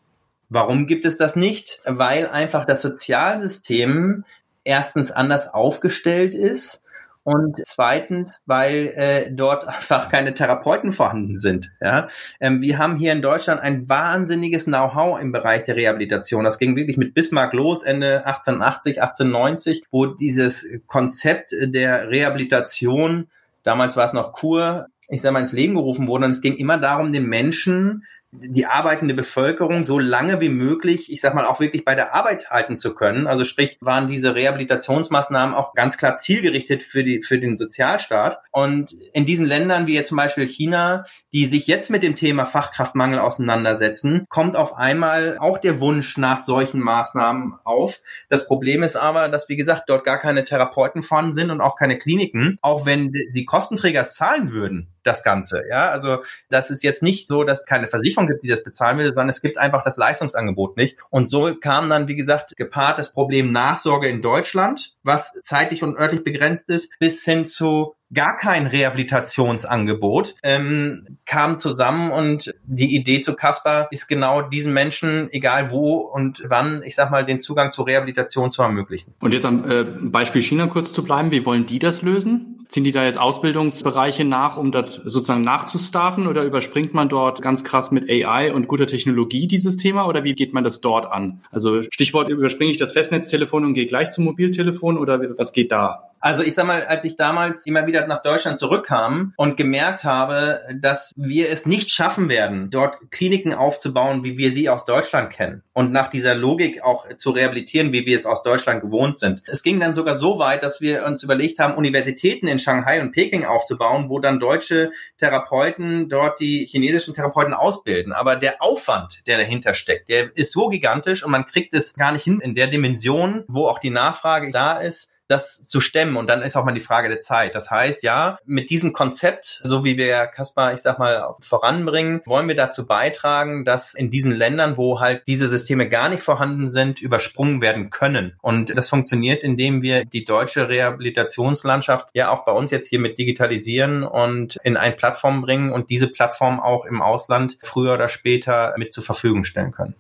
Warum 0.50 0.88
gibt 0.88 1.06
es 1.06 1.18
das 1.18 1.36
nicht? 1.36 1.82
Weil 1.86 2.28
einfach 2.28 2.66
das 2.66 2.82
Sozialsystem 2.82 4.24
erstens 4.64 5.12
anders 5.12 5.54
aufgestellt 5.54 6.34
ist 6.34 6.82
und 7.28 7.58
zweitens, 7.66 8.40
weil 8.46 8.94
äh, 8.96 9.30
dort 9.30 9.68
einfach 9.68 10.08
keine 10.08 10.34
Therapeuten 10.34 10.94
vorhanden 10.94 11.38
sind. 11.38 11.74
Ja? 11.82 12.08
Ähm, 12.40 12.62
wir 12.62 12.78
haben 12.78 12.96
hier 12.96 13.12
in 13.12 13.22
Deutschland 13.22 13.60
ein 13.60 13.90
wahnsinniges 13.90 14.64
Know-how 14.64 15.20
im 15.20 15.34
Bereich 15.34 15.66
der 15.66 15.76
Rehabilitation. 15.76 16.46
Das 16.46 16.58
ging 16.58 16.78
wirklich 16.78 16.96
mit 16.96 17.14
Bismarck 17.14 17.52
los, 17.52 17.84
Ende 17.84 18.26
1880, 18.26 19.02
1890, 19.02 19.84
wo 19.92 20.06
dieses 20.06 20.66
Konzept 20.88 21.52
der 21.52 22.10
Rehabilitation, 22.10 23.28
damals 23.62 23.98
war 23.98 24.06
es 24.06 24.14
noch 24.14 24.32
Kur, 24.32 24.88
ich 25.10 25.22
sage 25.22 25.34
mal, 25.34 25.42
ins 25.42 25.52
Leben 25.52 25.76
gerufen 25.76 26.08
wurde. 26.08 26.24
Und 26.24 26.32
es 26.32 26.42
ging 26.42 26.54
immer 26.54 26.78
darum, 26.78 27.12
den 27.12 27.26
Menschen 27.26 28.06
die 28.32 28.66
arbeitende 28.66 29.14
Bevölkerung 29.14 29.84
so 29.84 30.00
lange 30.00 30.42
wie 30.42 30.50
möglich, 30.50 31.12
ich 31.12 31.22
sag 31.22 31.34
mal, 31.34 31.46
auch 31.46 31.60
wirklich 31.62 31.86
bei 31.86 31.96
der 31.96 32.14
Arbeit 32.14 32.50
halten 32.50 32.76
zu 32.76 32.94
können. 32.94 33.26
Also 33.26 33.46
sprich, 33.46 33.78
waren 33.80 34.08
diese 34.08 34.36
Rehabilitationsmaßnahmen 34.36 35.56
auch 35.56 35.74
ganz 35.74 35.98
klar 35.98 36.16
zielgerichtet 36.16 36.84
für 36.84 37.04
die, 37.04 37.22
für 37.22 37.40
den 37.40 37.56
Sozialstaat. 37.56 38.40
Und 38.52 38.94
in 39.14 39.26
diesen 39.26 39.46
Ländern 39.46 39.88
wie 39.88 39.94
jetzt 39.94 40.10
zum 40.10 40.18
Beispiel 40.18 40.46
China, 40.46 41.06
die 41.32 41.46
sich 41.46 41.68
jetzt 41.68 41.90
mit 41.90 42.04
dem 42.04 42.16
Thema 42.16 42.46
Fachkraftmangel 42.46 43.20
auseinandersetzen, 43.20 44.26
kommt 44.28 44.56
auf 44.58 44.76
einmal 44.76 45.38
auch 45.40 45.58
der 45.58 45.80
Wunsch 45.80 46.18
nach 46.18 46.40
solchen 46.40 46.82
Maßnahmen 46.82 47.56
auf. 47.64 48.02
Das 48.30 48.46
Problem 48.46 48.84
ist 48.84 48.98
aber, 48.98 49.30
dass, 49.30 49.48
wie 49.48 49.58
gesagt, 49.58 49.84
dort 49.88 50.04
gar 50.04 50.20
keine 50.20 50.44
Therapeuten 50.44 51.02
vorhanden 51.02 51.34
sind 51.34 51.50
und 51.50 51.62
auch 51.62 51.78
keine 51.78 51.98
Kliniken. 51.98 52.58
Auch 52.62 52.86
wenn 52.86 53.14
die 53.14 53.46
Kostenträger 53.46 54.02
es 54.02 54.16
zahlen 54.16 54.52
würden, 54.52 54.90
das 55.08 55.24
Ganze. 55.24 55.64
Ja, 55.70 55.90
also 55.90 56.24
das 56.50 56.70
ist 56.70 56.84
jetzt 56.84 57.02
nicht 57.02 57.28
so, 57.28 57.44
dass 57.44 57.62
es 57.62 57.66
keine 57.66 57.88
Versicherung 57.88 58.28
gibt, 58.28 58.44
die 58.44 58.50
das 58.50 58.64
bezahlen 58.64 58.98
will, 58.98 59.14
sondern 59.14 59.30
es 59.30 59.42
gibt 59.42 59.58
einfach 59.58 59.84
das 59.84 59.98
Leistungsangebot 59.98 60.78
nicht. 60.78 60.98
Und 61.10 61.30
so 61.30 61.56
kam 61.56 61.90
dann, 61.90 62.08
wie 62.08 62.16
gesagt, 62.16 62.56
gepaart 62.56 63.00
das 63.00 63.12
Problem 63.12 63.52
Nachsorge 63.52 64.08
in 64.08 64.22
Deutschland, 64.22 64.94
was 65.04 65.34
zeitlich 65.42 65.84
und 65.84 65.98
örtlich 65.98 66.24
begrenzt 66.24 66.70
ist, 66.70 66.92
bis 67.00 67.24
hin 67.24 67.46
zu 67.46 67.96
gar 68.14 68.38
kein 68.38 68.68
Rehabilitationsangebot, 68.68 70.36
ähm, 70.44 71.18
kam 71.26 71.60
zusammen 71.60 72.12
und 72.12 72.54
die 72.64 72.96
Idee 72.96 73.22
zu 73.22 73.36
Casper 73.36 73.88
ist 73.92 74.08
genau 74.08 74.42
diesen 74.42 74.74
Menschen, 74.74 75.28
egal 75.32 75.72
wo 75.72 75.98
und 75.98 76.42
wann, 76.48 76.84
ich 76.84 76.96
sag 76.96 77.12
mal, 77.12 77.26
den 77.26 77.42
Zugang 77.42 77.72
zur 77.72 77.88
Rehabilitation 77.88 78.50
zu 78.50 78.62
ermöglichen. 78.62 79.14
Und 79.20 79.34
jetzt 79.34 79.46
am 79.46 79.70
äh, 79.70 79.84
Beispiel 79.84 80.42
China 80.42 80.68
kurz 80.68 80.94
zu 80.94 81.04
bleiben, 81.04 81.32
wie 81.32 81.46
wollen 81.46 81.66
die 81.66 81.80
das 81.80 82.02
lösen? 82.02 82.57
Ziehen 82.68 82.84
die 82.84 82.92
da 82.92 83.06
jetzt 83.06 83.18
Ausbildungsbereiche 83.18 84.26
nach, 84.26 84.58
um 84.58 84.72
das 84.72 84.96
sozusagen 84.96 85.44
nachzustaffen 85.44 86.28
oder 86.28 86.44
überspringt 86.44 86.94
man 86.94 87.10
dort 87.10 87.42
ganz 87.42 87.64
krass 87.64 87.92
mit 87.92 88.10
AI 88.10 88.54
und 88.54 88.68
guter 88.68 88.88
Technologie 88.88 89.48
dieses 89.48 89.78
Thema 89.78 90.08
oder 90.08 90.24
wie 90.24 90.34
geht 90.34 90.54
man 90.54 90.64
das 90.64 90.82
dort 90.82 91.06
an? 91.12 91.42
Also 91.52 91.82
Stichwort 91.82 92.30
überspringe 92.30 92.72
ich 92.72 92.78
das 92.78 92.92
Festnetztelefon 92.92 93.66
und 93.66 93.74
gehe 93.74 93.88
gleich 93.88 94.12
zum 94.12 94.26
Mobiltelefon 94.26 94.98
oder 94.98 95.38
was 95.38 95.54
geht 95.54 95.72
da? 95.72 96.12
Also 96.20 96.44
ich 96.44 96.56
sag 96.56 96.66
mal, 96.66 96.84
als 96.84 97.06
ich 97.06 97.16
damals 97.16 97.66
immer 97.66 97.86
wieder 97.86 98.08
nach 98.08 98.22
Deutschland 98.22 98.58
zurückkam 98.58 99.34
und 99.38 99.58
gemerkt 99.58 100.04
habe, 100.04 100.62
dass 100.82 101.14
wir 101.16 101.50
es 101.50 101.66
nicht 101.66 101.92
schaffen 101.92 102.30
werden, 102.30 102.70
dort 102.70 103.12
Kliniken 103.12 103.54
aufzubauen, 103.54 104.24
wie 104.24 104.38
wir 104.38 104.52
sie 104.52 104.70
aus 104.70 104.86
Deutschland 104.86 105.32
kennen 105.32 105.64
und 105.74 105.92
nach 105.92 106.08
dieser 106.08 106.36
Logik 106.36 106.84
auch 106.84 107.08
zu 107.16 107.32
rehabilitieren, 107.32 107.94
wie 107.94 108.06
wir 108.06 108.16
es 108.16 108.26
aus 108.26 108.44
Deutschland 108.44 108.82
gewohnt 108.82 109.18
sind. 109.18 109.44
Es 109.48 109.64
ging 109.64 109.80
dann 109.80 109.94
sogar 109.94 110.16
so 110.16 110.40
weit, 110.40 110.64
dass 110.64 110.82
wir 110.82 111.06
uns 111.06 111.24
überlegt 111.24 111.60
haben, 111.60 111.76
Universitäten 111.76 112.48
in 112.48 112.60
Shanghai 112.60 113.02
und 113.02 113.12
Peking 113.12 113.46
aufzubauen, 113.46 114.10
wo 114.10 114.20
dann 114.20 114.40
deutsche 114.40 114.92
Therapeuten 115.18 116.10
dort 116.10 116.40
die 116.40 116.66
chinesischen 116.66 117.14
Therapeuten 117.14 117.54
ausbilden. 117.54 118.14
Aber 118.14 118.36
der 118.36 118.62
Aufwand, 118.62 119.22
der 119.28 119.38
dahinter 119.38 119.74
steckt, 119.74 120.10
der 120.10 120.36
ist 120.36 120.52
so 120.52 120.70
gigantisch 120.70 121.24
und 121.24 121.32
man 121.32 121.46
kriegt 121.46 121.74
es 121.74 121.94
gar 121.94 122.12
nicht 122.12 122.24
hin 122.24 122.40
in 122.42 122.56
der 122.56 122.68
Dimension, 122.68 123.44
wo 123.48 123.68
auch 123.68 123.80
die 123.80 123.90
Nachfrage 123.90 124.52
da 124.52 124.80
ist, 124.80 125.12
das 125.28 125.66
zu 125.66 125.80
stemmen. 125.80 126.18
Und 126.18 126.30
dann 126.30 126.42
ist 126.42 126.56
auch 126.56 126.66
mal 126.66 126.74
die 126.74 126.80
Frage 126.80 127.10
der 127.10 127.20
Zeit. 127.20 127.56
Das 127.56 127.72
heißt, 127.72 128.04
ja, 128.04 128.40
mit 128.46 128.70
diesem 128.70 128.94
Konzept, 128.94 129.62
so 129.64 129.84
wie 129.84 129.98
wir 129.98 130.28
Kaspar, 130.28 130.74
ich 130.74 130.82
sag 130.82 131.00
mal, 131.00 131.36
voranbringen, 131.42 132.22
wollen 132.26 132.48
wir 132.48 132.56
dazu 132.56 132.86
beitragen, 132.86 133.66
dass 133.66 133.94
in 133.94 134.10
diesen 134.10 134.32
Ländern, 134.32 134.78
wo 134.78 135.00
halt 135.00 135.24
diese 135.28 135.48
Systeme 135.48 135.90
gar 135.90 136.10
nicht 136.10 136.24
vorhanden 136.24 136.70
sind, 136.70 137.02
übersprungen 137.02 137.62
werden 137.62 137.90
können. 137.90 138.38
Und 138.42 138.76
das 138.78 138.90
funktioniert, 138.90 139.44
indem 139.44 139.82
wir 139.82 140.06
die 140.06 140.24
deutsche 140.24 140.70
Rehabilitationslandschaft 140.70 142.10
ja 142.14 142.30
auch 142.30 142.46
bei 142.46 142.52
uns 142.52 142.72
jetzt 142.72 142.88
hier 142.88 143.00
mit 143.00 143.18
digitalisieren 143.18 144.04
und 144.04 144.58
in 144.64 144.78
eine 144.78 144.96
Plattform 144.96 145.42
bringen 145.42 145.72
und 145.72 145.90
diese 145.90 146.08
Plattform 146.08 146.60
auch 146.60 146.86
im 146.86 147.02
Ausland 147.02 147.58
früher 147.64 147.94
oder 147.94 148.10
später 148.10 148.74
mit 148.78 148.94
zur 148.94 149.04
Verfügung 149.04 149.44
stellen 149.44 149.72
können. 149.72 149.96